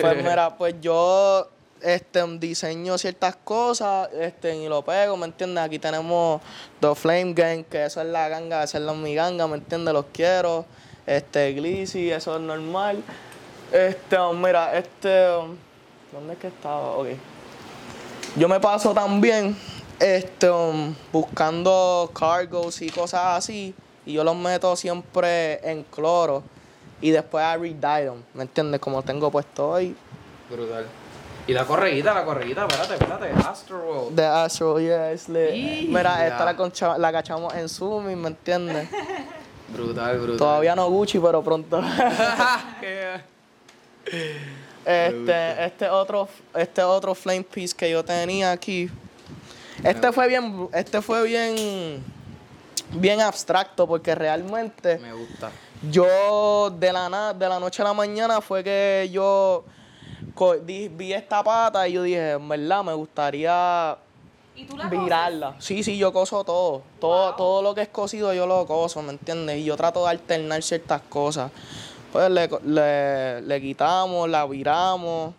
Pues 0.00 0.16
mira, 0.22 0.56
pues 0.56 0.74
yo 0.80 1.50
este, 1.82 2.22
diseño 2.38 2.98
ciertas 2.98 3.36
cosas 3.36 4.08
este, 4.12 4.56
y 4.56 4.68
lo 4.68 4.82
pego, 4.82 5.16
¿me 5.16 5.26
entiendes? 5.26 5.64
Aquí 5.64 5.78
tenemos 5.78 6.40
The 6.80 6.94
Flame 6.94 7.32
Gang, 7.34 7.64
que 7.64 7.84
eso 7.84 8.00
es 8.00 8.06
la 8.06 8.28
ganga, 8.28 8.62
esa 8.62 8.78
es 8.78 8.84
la 8.84 8.92
mi 8.92 9.14
ganga, 9.14 9.46
¿me 9.46 9.56
entiendes? 9.56 9.92
Los 9.94 10.06
quiero. 10.12 10.64
Este, 11.06 11.52
Glissy, 11.52 12.10
eso 12.10 12.36
es 12.36 12.42
normal. 12.42 13.02
Este, 13.72 14.16
mira, 14.34 14.76
este. 14.76 15.26
¿Dónde 16.12 16.32
es 16.32 16.38
que 16.38 16.48
estaba? 16.48 16.92
Ok. 16.92 17.08
Yo 18.36 18.48
me 18.48 18.60
paso 18.60 18.92
también 18.92 19.56
este, 19.98 20.48
buscando 21.12 22.10
cargos 22.12 22.82
y 22.82 22.90
cosas 22.90 23.38
así. 23.38 23.74
Y 24.04 24.14
yo 24.14 24.24
los 24.24 24.36
meto 24.36 24.76
siempre 24.76 25.68
en 25.68 25.82
cloro. 25.84 26.42
Y 27.00 27.10
después 27.10 27.44
a 27.44 27.56
redye 27.56 27.76
them, 27.80 28.22
¿me 28.34 28.42
entiendes? 28.42 28.80
Como 28.80 29.02
tengo 29.02 29.30
puesto 29.30 29.70
hoy. 29.70 29.94
Brutal. 30.50 30.86
Y 31.48 31.52
la 31.52 31.64
correguita, 31.64 32.12
la 32.12 32.24
correguita, 32.24 32.66
espérate, 32.66 32.94
espérate. 32.94 33.30
Astro. 33.48 34.08
De 34.10 34.24
Astro, 34.26 34.80
yeah, 34.80 35.14
le- 35.28 35.56
Y- 35.56 35.86
Mira, 35.88 36.16
ya. 36.18 36.26
esta 36.28 36.44
la, 36.44 36.56
concha- 36.56 36.98
la 36.98 37.12
cachamos 37.12 37.54
en 37.54 37.68
Zoom, 37.68 38.04
¿me 38.14 38.28
entiendes? 38.28 38.88
Brutal, 39.68 40.16
brutal. 40.18 40.36
Todavía 40.38 40.74
no 40.76 40.88
Gucci, 40.88 41.18
pero 41.18 41.42
pronto. 41.42 41.80
Este, 44.84 45.64
este 45.64 45.88
otro, 45.88 46.28
este 46.54 46.80
otro 46.82 47.12
flame 47.14 47.42
piece 47.42 47.74
que 47.74 47.90
yo 47.90 48.04
tenía 48.04 48.52
aquí. 48.52 48.88
Este 49.82 50.12
fue 50.12 50.28
bien, 50.28 50.68
este 50.72 51.02
fue 51.02 51.24
bien, 51.24 52.04
bien 52.92 53.20
abstracto 53.20 53.88
porque 53.88 54.14
realmente 54.14 54.98
Me 54.98 55.12
gusta. 55.12 55.50
yo 55.90 56.70
de 56.70 56.92
la 56.92 57.34
de 57.34 57.48
la 57.48 57.58
noche 57.58 57.82
a 57.82 57.86
la 57.86 57.94
mañana 57.94 58.40
fue 58.40 58.62
que 58.62 59.08
yo 59.12 59.64
vi 60.64 61.12
esta 61.12 61.42
pata 61.42 61.86
y 61.88 61.92
yo 61.92 62.02
dije, 62.02 62.32
en 62.32 62.48
verdad 62.48 62.84
me 62.84 62.94
gustaría 62.94 63.96
¿Y 64.54 64.64
tú 64.64 64.76
la 64.76 64.88
virarla. 64.88 65.54
Sí, 65.58 65.82
sí, 65.82 65.98
yo 65.98 66.12
coso 66.12 66.42
todo. 66.44 66.82
Todo, 67.00 67.26
Wow. 67.28 67.36
todo 67.36 67.62
lo 67.62 67.74
que 67.74 67.82
es 67.82 67.88
cosido 67.88 68.32
yo 68.32 68.46
lo 68.46 68.66
coso, 68.66 69.02
¿me 69.02 69.10
entiendes? 69.12 69.58
Y 69.58 69.64
yo 69.64 69.76
trato 69.76 70.04
de 70.04 70.10
alternar 70.10 70.62
ciertas 70.62 71.02
cosas. 71.02 71.50
Pues 72.12 72.30
le, 72.30 72.48
le, 72.64 73.42
le 73.42 73.60
quitamos, 73.60 74.28
la 74.30 74.46
viramos. 74.46 75.34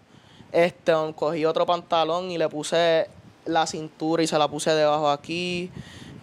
Este, 0.51 0.93
cogí 1.15 1.45
otro 1.45 1.65
pantalón 1.65 2.29
y 2.31 2.37
le 2.37 2.47
puse 2.47 3.07
la 3.45 3.65
cintura 3.65 4.21
y 4.21 4.27
se 4.27 4.37
la 4.37 4.47
puse 4.47 4.71
debajo 4.71 5.09
aquí. 5.09 5.71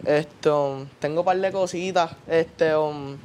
Este, 0.05 0.49
tengo 0.99 1.21
un 1.21 1.25
par 1.25 1.37
de 1.37 1.51
cositas. 1.51 2.11
Este, 2.27 2.75
um, 2.75 3.17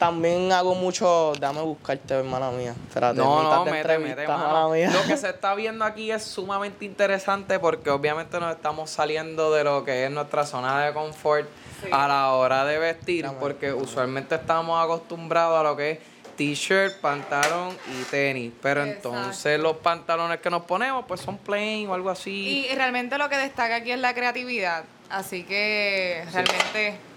también 0.00 0.50
hago 0.50 0.74
mucho. 0.74 1.32
Déjame 1.38 1.60
buscarte, 1.60 2.14
hermana 2.14 2.50
mía. 2.50 2.74
Espérate, 2.88 3.18
No, 3.18 3.42
no, 3.44 3.64
de 3.64 3.70
mete, 3.70 3.98
mete, 3.98 4.26
mano. 4.26 4.70
mía. 4.70 4.90
Lo 4.90 5.04
que 5.06 5.16
se 5.16 5.28
está 5.28 5.54
viendo 5.54 5.84
aquí 5.84 6.10
es 6.10 6.24
sumamente 6.24 6.84
interesante 6.84 7.60
porque 7.60 7.90
obviamente 7.90 8.40
nos 8.40 8.56
estamos 8.56 8.90
saliendo 8.90 9.52
de 9.52 9.62
lo 9.62 9.84
que 9.84 10.06
es 10.06 10.10
nuestra 10.10 10.44
zona 10.44 10.84
de 10.84 10.92
confort 10.92 11.46
Sí. 11.82 11.88
a 11.92 12.06
la 12.08 12.32
hora 12.32 12.64
de 12.66 12.78
vestir, 12.78 13.24
Dame, 13.24 13.38
porque 13.40 13.72
usualmente 13.72 14.34
estamos 14.34 14.82
acostumbrados 14.84 15.58
a 15.60 15.62
lo 15.62 15.76
que 15.76 15.92
es 15.92 15.98
t-shirt, 16.36 17.00
pantalón 17.00 17.74
y 17.98 18.02
tenis, 18.04 18.52
pero 18.60 18.82
Exacto. 18.84 19.08
entonces 19.14 19.58
los 19.60 19.76
pantalones 19.78 20.40
que 20.40 20.50
nos 20.50 20.62
ponemos 20.64 21.04
pues 21.08 21.20
son 21.22 21.38
plain 21.38 21.88
o 21.88 21.94
algo 21.94 22.10
así. 22.10 22.66
Y 22.70 22.74
realmente 22.74 23.16
lo 23.16 23.28
que 23.30 23.38
destaca 23.38 23.76
aquí 23.76 23.92
es 23.92 23.98
la 23.98 24.12
creatividad. 24.12 24.84
Así 25.08 25.42
que 25.44 26.22
realmente. 26.32 27.09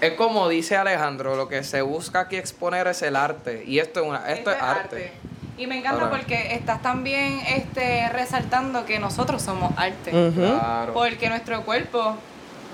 Es 0.00 0.12
como 0.12 0.48
dice 0.48 0.76
Alejandro, 0.76 1.34
lo 1.34 1.48
que 1.48 1.64
se 1.64 1.82
busca 1.82 2.20
aquí 2.20 2.36
exponer 2.36 2.86
es 2.86 3.02
el 3.02 3.16
arte 3.16 3.64
y 3.66 3.80
esto 3.80 4.00
es 4.00 4.06
una 4.06 4.30
esto, 4.30 4.50
es 4.50 4.62
arte. 4.62 5.12
Y 5.56 5.66
me 5.66 5.78
encanta 5.78 6.04
Ahora. 6.04 6.16
porque 6.16 6.54
estás 6.54 6.80
también 6.82 7.40
este, 7.48 8.08
resaltando 8.10 8.86
que 8.86 9.00
nosotros 9.00 9.42
somos 9.42 9.72
arte. 9.76 10.12
Claro. 10.34 10.92
Porque 10.94 11.28
nuestro 11.28 11.64
cuerpo, 11.64 12.16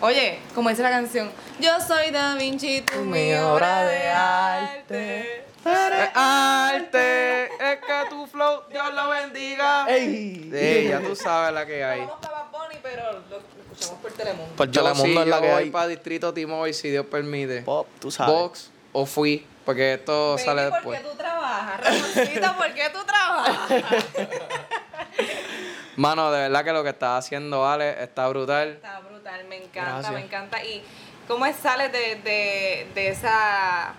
oye, 0.02 0.38
como 0.54 0.68
dice 0.68 0.82
la 0.82 0.90
canción, 0.90 1.30
yo 1.60 1.80
soy 1.80 2.10
Da 2.10 2.34
Vinci, 2.34 2.82
tú 2.82 3.00
mi 3.00 3.32
obra 3.34 3.84
de 3.84 4.08
arte. 4.10 5.44
Es 5.64 6.10
arte, 6.14 7.44
es 7.44 7.78
que 7.80 8.10
tu 8.10 8.26
flow, 8.26 8.64
Dios 8.70 8.94
lo 8.94 9.08
bendiga. 9.08 9.86
¡Ey! 9.88 10.50
Sí, 10.52 10.88
ya 10.88 11.00
tú 11.00 11.16
sabes 11.16 11.54
la 11.54 11.64
que 11.64 11.82
hay. 11.82 12.00
Vamos 12.00 12.18
para 12.20 12.34
Bad 12.34 12.50
Bunny, 12.50 12.78
pero 12.82 13.12
lo 13.30 13.63
escuchamos 13.74 14.02
por 14.02 14.12
Telemundo. 14.12 14.56
Por 14.56 14.70
Yo 14.70 14.82
Telemundo 14.82 15.04
sí, 15.04 15.18
es 15.18 15.26
la 15.26 15.36
yo 15.36 15.42
que 15.42 15.52
voy 15.52 15.62
hay. 15.64 15.70
para 15.70 15.86
Distrito 15.88 16.34
Timoy 16.34 16.72
si 16.74 16.90
Dios 16.90 17.06
permite. 17.06 17.62
Pop, 17.62 17.86
tú 18.00 18.10
sabes. 18.10 18.34
Box 18.34 18.70
o 18.92 19.06
fui, 19.06 19.46
porque 19.64 19.94
esto 19.94 20.32
Baby, 20.36 20.44
sale 20.44 20.62
¿por 20.64 20.72
después. 20.74 21.00
qué 21.00 21.08
tú 21.08 21.16
trabajas? 21.16 21.80
Ramoncita, 21.84 22.56
¿por 22.56 22.74
qué 22.74 22.90
tú 22.92 22.98
trabajas? 23.04 23.84
Mano, 25.96 26.30
de 26.32 26.40
verdad 26.40 26.64
que 26.64 26.72
lo 26.72 26.82
que 26.82 26.90
está 26.90 27.16
haciendo 27.16 27.66
Ale 27.68 28.02
está 28.02 28.26
brutal. 28.28 28.70
Está 28.70 29.00
brutal, 29.00 29.44
me 29.44 29.56
encanta, 29.58 29.90
Gracias. 29.92 30.12
me 30.12 30.20
encanta. 30.20 30.64
Y 30.64 30.82
cómo 31.28 31.46
es- 31.46 31.56
sales 31.56 31.92
de, 31.92 32.16
de, 32.16 32.86
de 32.94 33.08
esa 33.08 33.94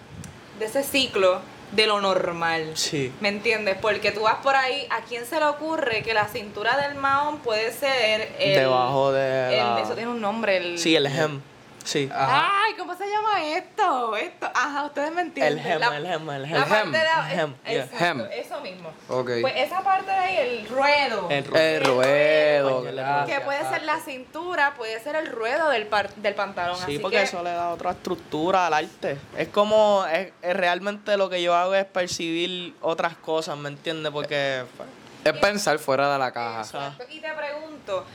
de 0.60 0.66
ese 0.66 0.84
ciclo 0.84 1.40
de 1.72 1.88
lo 1.88 2.00
normal. 2.02 2.72
Sí. 2.76 3.12
¿Me 3.20 3.30
entiendes? 3.30 3.78
Porque 3.82 4.12
tú 4.12 4.22
vas 4.22 4.36
por 4.44 4.56
ahí, 4.56 4.88
¿a 4.90 5.02
quién 5.02 5.26
se 5.26 5.40
le 5.40 5.46
ocurre 5.46 6.04
que 6.04 6.14
la 6.14 6.28
cintura 6.28 6.78
del 6.78 6.96
mahón 6.96 7.40
puede 7.40 7.72
ser 7.72 8.34
el... 8.40 8.56
Debajo 8.56 9.12
de 9.12 9.50
el- 9.52 9.58
la- 9.58 9.80
Eso 9.82 9.94
tiene 9.96 10.12
un 10.12 10.22
nombre, 10.22 10.58
el... 10.58 10.78
Sí, 10.80 10.96
el 10.96 11.06
hem. 11.08 11.42
Sí. 11.86 12.10
Ajá. 12.14 12.50
Ay, 12.66 12.74
¿cómo 12.78 12.94
se 12.96 13.08
llama 13.08 13.46
esto? 13.46 14.16
Esto. 14.18 14.50
Ajá, 14.54 14.86
ustedes 14.86 15.12
me 15.14 15.22
entienden. 15.22 15.60
El 15.60 15.72
hem, 15.72 15.80
La- 15.80 15.98
el 15.98 16.06
hem, 16.08 16.30
el 16.30 16.42
la 16.42 16.48
hem. 16.50 16.56
El 16.56 16.64
parte 16.66 16.88
de 16.90 17.04
la- 17.04 17.32
el 17.32 17.40
hem, 17.40 17.54
yeah. 17.64 17.84
exacto, 17.84 18.04
Hem. 18.06 18.22
Eso 18.34 18.60
mismo. 18.62 18.90
Ok. 19.08 19.30
Pues 19.42 19.54
esa 19.56 19.82
parte 19.82 20.12
de 20.12 20.18
ahí, 20.18 20.38
el 20.38 20.68
ruedo. 20.68 21.28
El 21.30 21.46
El 21.56 21.86
ruedo, 21.86 22.80
Coño, 22.82 22.92
gracias, 22.92 23.38
que 23.40 23.46
puede 23.46 23.70
ser 23.70 23.84
la 23.84 24.00
cintura, 24.00 24.74
puede 24.76 25.00
ser 25.00 25.16
el 25.16 25.28
ruedo 25.32 25.70
del, 25.70 25.88
par- 25.88 26.14
del 26.16 26.34
pantalón. 26.36 26.76
Sí, 26.78 26.84
así 26.84 27.00
porque 27.00 27.18
que, 27.18 27.24
eso 27.24 27.44
le 27.44 27.52
da 27.52 27.70
otra 27.70 27.92
estructura 27.92 28.68
al 28.68 28.74
arte. 28.74 29.18
Es 29.38 29.48
como, 29.50 30.06
es, 30.12 30.34
es 30.42 30.56
realmente 30.58 31.16
lo 31.18 31.30
que 31.30 31.42
yo 31.42 31.54
hago 31.56 31.76
es 31.76 31.86
percibir 31.86 32.74
otras 32.82 33.16
cosas, 33.16 33.56
¿me 33.58 33.70
entiendes? 33.70 34.12
Porque 34.12 34.64
pues, 34.76 34.90
Es 35.24 35.34
pensar 35.40 35.78
fuera 35.80 36.12
de 36.14 36.20
la 36.20 36.32
caja. 36.32 36.62
Exacto. 36.62 37.04
Y 37.10 37.20
te 37.20 37.32
pregunto, 37.32 38.06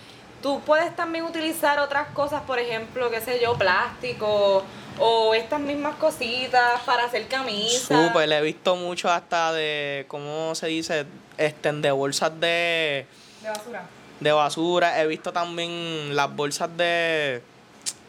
¿tú 0.43 0.61
puedes 0.61 0.95
también 0.97 1.25
utilizar 1.25 1.79
otras 1.79 2.09
cosas, 2.09 2.43
por 2.43 2.59
ejemplo, 2.59 3.11
qué 3.11 3.21
sé 3.21 3.41
yo, 3.41 3.57
plástico 3.57 4.65
o 4.99 5.35
estas 5.35 5.61
mismas 5.61 5.97
cositas 5.97 6.81
para 6.85 7.05
hacer 7.05 7.27
camisas? 7.29 7.83
súper, 7.83 8.29
le 8.29 8.39
he 8.39 8.43
visto 8.43 8.77
mucho 8.77 9.11
hasta 9.11 9.53
de, 9.53 10.05
¿cómo 10.09 10.55
se 10.55 10.69
dice? 10.69 11.07
Este, 11.37 11.73
de 11.73 11.91
bolsas 11.91 12.39
de, 12.39 13.07
De 13.43 13.49
basura. 13.49 13.83
de 14.21 14.33
basura. 14.33 15.01
He 15.01 15.07
visto 15.07 15.33
también 15.33 16.15
las 16.15 16.35
bolsas 16.35 16.69
de, 16.77 17.43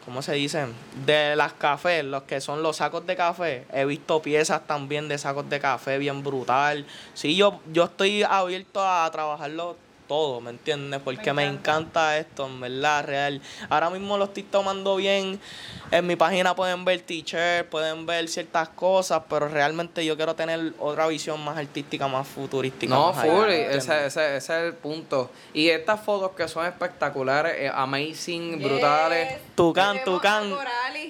¿cómo 0.04 0.20
se 0.20 0.34
dicen? 0.34 0.74
De 1.06 1.34
las 1.36 1.54
cafés, 1.54 2.04
los 2.04 2.24
que 2.24 2.40
son 2.40 2.62
los 2.62 2.76
sacos 2.76 3.06
de 3.06 3.16
café. 3.16 3.64
He 3.72 3.84
visto 3.86 4.20
piezas 4.20 4.66
también 4.66 5.08
de 5.08 5.16
sacos 5.16 5.48
de 5.48 5.60
café 5.60 5.96
bien 5.98 6.22
brutal. 6.22 6.86
Sí, 7.14 7.36
yo, 7.36 7.60
yo 7.72 7.84
estoy 7.84 8.22
abierto 8.22 8.86
a 8.86 9.10
trabajarlo 9.10 9.76
todo, 10.06 10.40
¿me 10.40 10.50
entiendes? 10.50 11.00
Porque 11.02 11.32
me 11.32 11.44
encanta. 11.44 11.72
encanta 11.72 12.18
esto, 12.18 12.46
en 12.46 12.60
verdad, 12.60 13.04
real. 13.04 13.40
Ahora 13.68 13.90
mismo 13.90 14.18
lo 14.18 14.24
estoy 14.24 14.42
tomando 14.44 14.96
bien. 14.96 15.40
En 15.90 16.06
mi 16.06 16.16
página 16.16 16.54
pueden 16.56 16.84
ver 16.84 17.00
t-shirts, 17.02 17.68
pueden 17.70 18.06
ver 18.06 18.26
ciertas 18.28 18.68
cosas, 18.70 19.22
pero 19.28 19.48
realmente 19.48 20.04
yo 20.04 20.16
quiero 20.16 20.34
tener 20.34 20.72
otra 20.78 21.06
visión 21.06 21.42
más 21.44 21.58
artística, 21.58 22.08
más 22.08 22.26
futurística. 22.26 22.94
No, 22.94 23.12
más 23.12 23.18
allá, 23.24 23.32
full, 23.32 23.46
¿me 23.48 23.76
ese, 23.76 24.06
ese, 24.06 24.36
ese 24.36 24.36
es 24.36 24.50
el 24.50 24.74
punto. 24.74 25.30
Y 25.52 25.68
estas 25.68 26.00
fotos 26.00 26.30
que 26.32 26.48
son 26.48 26.64
espectaculares, 26.66 27.54
eh, 27.58 27.70
amazing, 27.72 28.62
brutales. 28.62 29.38
Tucán, 29.54 30.02
Tucán. 30.04 30.52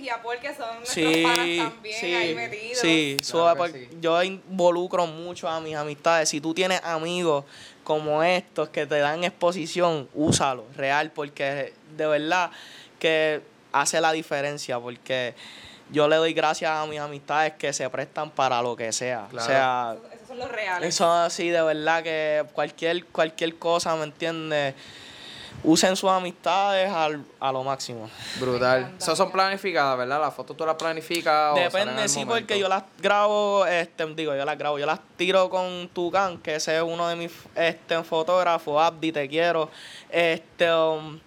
Y 0.02 0.08
a 0.08 0.20
Paul, 0.20 0.38
que 0.40 0.48
son 0.54 0.66
Sí, 0.84 1.22
también 1.56 2.16
ahí 2.16 2.28
sí, 2.30 2.34
metidos. 2.34 2.78
sí, 2.78 3.16
Claro 3.20 3.24
sube 3.24 3.52
que 3.52 3.56
porque 3.58 3.88
sí. 3.92 3.98
yo 4.00 4.22
involucro 4.22 5.06
mucho 5.06 5.48
a 5.48 5.60
mis 5.60 5.76
amistades. 5.76 6.28
Si 6.28 6.40
tú 6.40 6.52
tienes 6.52 6.80
amigos 6.82 7.44
como 7.84 8.22
estos 8.22 8.68
que 8.68 8.86
te 8.86 8.98
dan 8.98 9.24
exposición, 9.24 10.08
úsalo, 10.14 10.64
real, 10.76 11.10
porque 11.10 11.72
de 11.96 12.06
verdad 12.06 12.50
que 12.98 13.42
hace 13.72 14.00
la 14.00 14.12
diferencia, 14.12 14.78
porque 14.78 15.34
yo 15.90 16.08
le 16.08 16.16
doy 16.16 16.32
gracias 16.32 16.70
a 16.70 16.86
mis 16.86 17.00
amistades 17.00 17.54
que 17.54 17.72
se 17.72 17.88
prestan 17.90 18.30
para 18.30 18.62
lo 18.62 18.76
que 18.76 18.92
sea. 18.92 19.26
Claro. 19.30 19.44
O 19.44 19.48
sea, 19.48 19.94
Esos, 19.96 20.12
esos 20.14 20.28
son 20.28 20.38
los 20.38 20.50
reales. 20.50 20.88
eso 20.88 21.12
así, 21.12 21.50
de 21.50 21.62
verdad 21.62 22.02
que 22.02 22.44
cualquier, 22.52 23.04
cualquier 23.06 23.56
cosa, 23.56 23.94
¿me 23.96 24.04
entiendes? 24.04 24.74
Usen 25.64 25.94
sus 25.94 26.10
amistades 26.10 26.90
al, 26.90 27.24
a 27.38 27.52
lo 27.52 27.62
máximo. 27.62 28.10
Brutal. 28.40 28.92
Esas 28.98 29.16
son 29.16 29.30
planificadas, 29.30 29.96
¿verdad? 29.96 30.20
Las 30.20 30.34
fotos 30.34 30.56
tú 30.56 30.66
las 30.66 30.74
planificas 30.74 31.52
o 31.52 31.54
Depende, 31.54 32.08
sí, 32.08 32.20
momento? 32.24 32.34
porque 32.34 32.58
yo 32.58 32.68
las 32.68 32.82
grabo, 32.98 33.64
este, 33.66 34.04
digo, 34.14 34.34
yo 34.34 34.44
las 34.44 34.58
grabo, 34.58 34.78
yo 34.80 34.86
las 34.86 34.98
tiro 35.16 35.48
con 35.48 35.88
Tucán, 35.94 36.38
que 36.38 36.56
ese 36.56 36.76
es 36.76 36.82
uno 36.82 37.06
de 37.06 37.14
mis 37.14 37.30
este, 37.54 38.02
fotógrafos, 38.02 38.82
Abdi, 38.82 39.12
te 39.12 39.28
quiero. 39.28 39.70
Este, 40.10 40.72
um, 40.74 41.20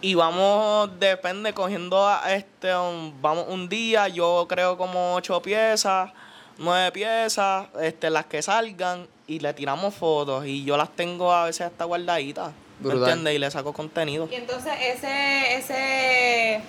Y 0.00 0.14
vamos, 0.14 0.90
depende, 0.98 1.52
cogiendo 1.52 2.06
a 2.08 2.32
este, 2.32 2.74
um, 2.74 3.12
vamos 3.20 3.46
un 3.48 3.68
día, 3.68 4.08
yo 4.08 4.46
creo 4.48 4.76
como 4.78 5.14
ocho 5.14 5.40
piezas, 5.42 6.10
nueve 6.56 6.90
piezas, 6.92 7.66
este, 7.80 8.08
las 8.08 8.26
que 8.26 8.40
salgan, 8.40 9.06
y 9.26 9.40
le 9.40 9.52
tiramos 9.54 9.94
fotos. 9.94 10.44
Y 10.46 10.64
yo 10.64 10.76
las 10.76 10.90
tengo 10.90 11.32
a 11.32 11.46
veces 11.46 11.62
hasta 11.62 11.84
guardaditas. 11.84 12.52
¿Me 12.80 12.88
Brutal. 12.90 13.08
entiendes? 13.10 13.34
Y 13.34 13.38
le 13.38 13.50
saco 13.50 13.72
contenido. 13.72 14.28
Y 14.30 14.34
entonces 14.34 14.72
ese, 14.80 15.54
ese, 15.56 16.62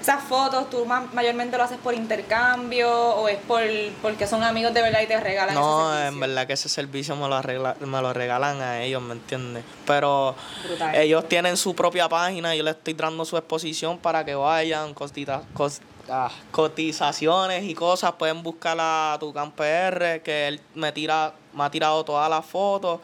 esas 0.00 0.24
fotos, 0.24 0.68
¿tú 0.68 0.84
ma- 0.84 1.08
mayormente 1.12 1.56
lo 1.56 1.62
haces 1.62 1.78
por 1.78 1.94
intercambio 1.94 2.90
o 2.90 3.28
es 3.28 3.38
por 3.38 3.62
porque 4.02 4.26
son 4.26 4.42
amigos 4.42 4.74
de 4.74 4.82
verdad 4.82 5.00
y 5.02 5.06
te 5.06 5.18
regalan 5.20 5.54
No, 5.54 5.96
ese 5.96 6.08
en 6.08 6.18
verdad 6.20 6.46
que 6.48 6.54
ese 6.54 6.68
servicio 6.68 7.14
me 7.14 7.28
lo, 7.28 7.36
arregla, 7.36 7.76
me 7.80 8.00
lo 8.02 8.12
regalan 8.12 8.60
a 8.60 8.82
ellos, 8.82 9.00
¿me 9.00 9.12
entiendes? 9.12 9.62
Pero 9.86 10.34
Brutal. 10.66 10.94
ellos 10.96 11.28
tienen 11.28 11.56
su 11.56 11.74
propia 11.76 12.08
página, 12.08 12.54
yo 12.56 12.64
les 12.64 12.74
estoy 12.76 12.94
dando 12.94 13.24
su 13.24 13.36
exposición 13.36 13.98
para 13.98 14.24
que 14.24 14.34
vayan, 14.34 14.92
costita- 14.94 15.42
cos- 15.54 15.80
ah, 16.10 16.30
cotizaciones 16.50 17.62
y 17.64 17.74
cosas, 17.74 18.12
pueden 18.12 18.42
buscar 18.42 18.76
a 18.80 19.16
Tucán 19.20 19.52
PR, 19.52 20.20
que 20.22 20.48
él 20.48 20.60
me, 20.74 20.90
tira, 20.90 21.32
me 21.54 21.62
ha 21.64 21.70
tirado 21.70 22.04
todas 22.04 22.28
las 22.28 22.44
fotos 22.44 23.00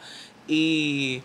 y 0.47 1.21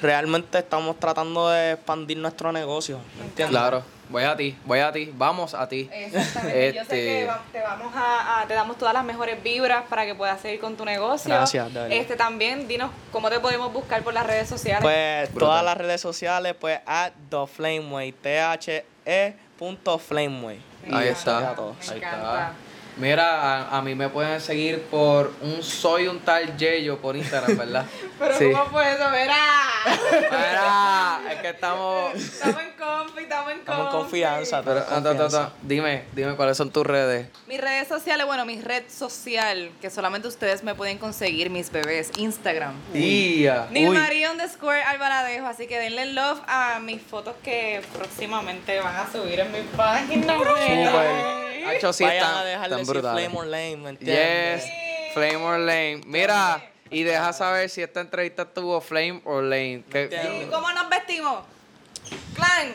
realmente 0.00 0.58
estamos 0.58 0.98
tratando 1.00 1.48
de 1.50 1.72
expandir 1.72 2.16
nuestro 2.18 2.52
negocio, 2.52 2.98
¿me 3.18 3.24
entiendes? 3.24 3.48
Claro, 3.50 3.82
voy 4.08 4.22
a 4.24 4.36
ti, 4.36 4.56
voy 4.64 4.78
a 4.80 4.92
ti, 4.92 5.10
vamos 5.14 5.54
a 5.54 5.68
ti. 5.68 5.88
Exactamente. 5.92 6.72
Yo 6.74 6.82
sé 6.84 6.88
que 6.90 7.22
Este- 7.24 7.28
te 7.52 7.60
vamos 7.62 7.92
a, 7.94 8.40
a- 8.42 8.46
te 8.46 8.54
damos 8.54 8.78
todas 8.78 8.94
las 8.94 9.04
mejores 9.04 9.42
vibras 9.42 9.84
para 9.88 10.06
que 10.06 10.14
puedas 10.14 10.40
seguir 10.40 10.60
con 10.60 10.76
tu 10.76 10.84
negocio. 10.84 11.28
Gracias, 11.34 11.66
de 11.72 11.80
verdad. 11.80 11.96
Este 11.96 12.16
también, 12.16 12.68
dinos 12.68 12.90
cómo 13.12 13.28
te 13.30 13.40
podemos 13.40 13.72
buscar 13.72 14.02
por 14.02 14.14
las 14.14 14.26
redes 14.26 14.48
sociales. 14.48 14.82
Pues 14.82 15.30
Brutal. 15.32 15.48
todas 15.48 15.64
las 15.64 15.76
redes 15.76 16.00
sociales, 16.00 16.54
pues 16.58 16.80
at 16.86 17.12
The 17.30 17.46
Flameway, 17.46 18.12
T-H-E 18.12 19.34
punto 19.58 19.98
Flameway. 19.98 20.60
Me 20.86 20.96
Ahí 20.96 21.08
está. 21.08 21.50
Ahí 21.50 21.54
está. 21.96 22.52
Mira, 22.98 23.62
a, 23.70 23.78
a 23.78 23.82
mí 23.82 23.94
me 23.94 24.08
pueden 24.08 24.40
seguir 24.40 24.82
por 24.90 25.32
un 25.40 25.62
soy 25.62 26.08
un 26.08 26.18
tal 26.20 26.56
Yeyo 26.56 26.98
por 26.98 27.16
Instagram, 27.16 27.56
¿verdad? 27.56 27.86
Pero 28.18 28.36
Sí. 28.38 28.50
¿cómo 28.50 28.66
fue 28.66 28.92
eso? 28.92 29.10
Verá. 29.10 29.44
Mira, 30.30 31.20
es 31.32 31.40
que 31.40 31.48
estamos. 31.50 32.14
Estamos 32.14 32.60
en 32.62 32.72
confi, 32.78 33.22
estamos 33.22 33.52
en 33.52 33.58
Estamos 33.58 33.80
en 33.86 33.90
confi. 33.90 34.22
confianza. 34.22 34.62
Pero. 34.62 35.50
Dime, 35.62 36.04
dime 36.12 36.36
cuáles 36.36 36.56
son 36.56 36.70
tus 36.70 36.86
redes. 36.86 37.28
Mis 37.46 37.60
redes 37.60 37.88
sociales, 37.88 38.26
bueno, 38.26 38.44
mi 38.46 38.60
red 38.60 38.84
social, 38.88 39.70
que 39.80 39.90
solamente 39.90 40.28
ustedes 40.28 40.62
me 40.62 40.74
pueden 40.74 40.98
conseguir, 40.98 41.50
mis 41.50 41.70
bebés, 41.70 42.10
Instagram. 42.16 42.74
Tía. 42.92 43.66
Nilmarie 43.70 44.30
underscore 44.30 44.82
Alvaradejo, 44.82 45.46
así 45.46 45.66
que 45.66 45.78
denle 45.78 46.06
love 46.12 46.40
a 46.46 46.78
mis 46.80 47.02
fotos 47.02 47.34
que 47.42 47.82
próximamente 47.94 48.80
van 48.80 48.96
a 48.96 49.10
subir 49.10 49.40
en 49.40 49.52
mi 49.52 49.60
página. 49.76 50.36
Hacho, 51.68 51.92
sí, 51.92 52.04
Vayan 52.04 52.34
a 52.34 52.44
dejar 52.44 52.60
de 52.60 52.64
están 52.64 52.78
decir 52.78 52.94
brutales. 52.94 53.24
Flame 53.24 53.38
or 53.38 53.46
Lane, 53.46 53.76
¿me 53.76 53.90
entiendes? 53.90 54.64
Yes, 54.64 55.12
Flame 55.12 55.36
or 55.36 55.58
Lane. 55.58 56.00
Mira, 56.06 56.62
y 56.90 57.02
deja 57.02 57.32
saber 57.32 57.68
si 57.68 57.82
esta 57.82 58.00
entrevista 58.00 58.46
tuvo 58.46 58.80
Flame 58.80 59.20
or 59.24 59.42
Lane. 59.42 59.84
¿Y 59.92 60.46
cómo 60.50 60.70
nos 60.72 60.88
vestimos? 60.88 61.40
Clan, 62.34 62.72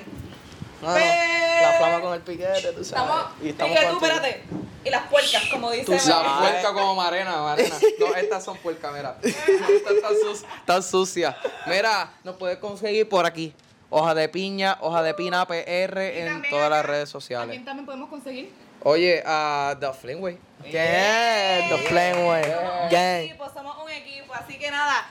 No, 0.81 0.89
no, 0.89 0.93
Pe- 0.95 1.61
la 1.61 1.73
flama 1.77 2.01
con 2.01 2.13
el 2.13 2.21
piquete, 2.21 2.73
tú 2.73 2.83
sabes. 2.83 2.87
estamos. 2.87 3.25
y 3.41 3.45
Y 3.45 3.49
estamos 3.49 3.77
que 3.79 3.85
tú, 3.85 3.91
contigo. 3.91 4.11
espérate. 4.15 4.43
Y 4.85 4.89
las 4.89 5.03
puercas, 5.07 5.43
como 5.49 5.71
dice. 5.71 5.85
Tú 5.85 5.97
sabes. 5.97 6.29
La 6.31 6.37
puerca 6.39 6.73
como 6.73 6.95
Marena, 6.95 7.37
Marena. 7.41 7.75
No, 7.99 8.13
estas 8.15 8.43
son 8.43 8.57
puercas, 8.57 8.91
mira. 8.93 9.15
Estas 9.23 10.11
están, 10.59 10.83
sucias. 10.83 11.35
Mira, 11.67 12.11
nos 12.25 12.35
puedes 12.35 12.57
conseguir 12.57 13.07
por 13.07 13.25
aquí. 13.25 13.53
Hoja 13.89 14.13
de 14.15 14.27
piña, 14.27 14.77
hoja 14.81 15.03
de 15.03 15.13
pina 15.13 15.45
PR 15.47 15.55
Y 16.15 16.19
en 16.19 16.27
también 16.27 16.49
todas 16.49 16.69
las 16.69 16.83
redes 16.85 17.09
¿A 17.09 17.11
sociales. 17.11 17.51
quién 17.51 17.63
también 17.63 17.85
podemos 17.85 18.09
conseguir? 18.09 18.51
Oye, 18.81 19.23
a 19.25 19.77
The 19.79 19.93
Flameway. 19.93 20.37
Yeah, 20.69 21.69
The 21.69 21.77
Flameway. 21.87 22.43
Somos 22.43 22.83
un 22.83 22.89
Gang. 22.89 23.19
equipo, 23.21 23.49
somos 23.53 23.77
un 23.85 23.89
equipo. 23.91 24.33
Así 24.33 24.57
que 24.59 24.69
nada, 24.71 25.05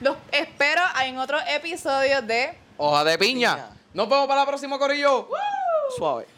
los 0.00 0.16
espero 0.32 0.82
en 1.04 1.16
otro 1.18 1.38
episodio 1.48 2.20
de. 2.20 2.58
Hoja 2.78 3.04
de 3.04 3.18
piña. 3.18 3.54
Piña. 3.54 3.70
Nos 3.94 4.08
vemos 4.08 4.26
para 4.26 4.40
la 4.40 4.46
próxima, 4.46 4.78
Corillo. 4.78 5.28
Suave. 5.96 6.35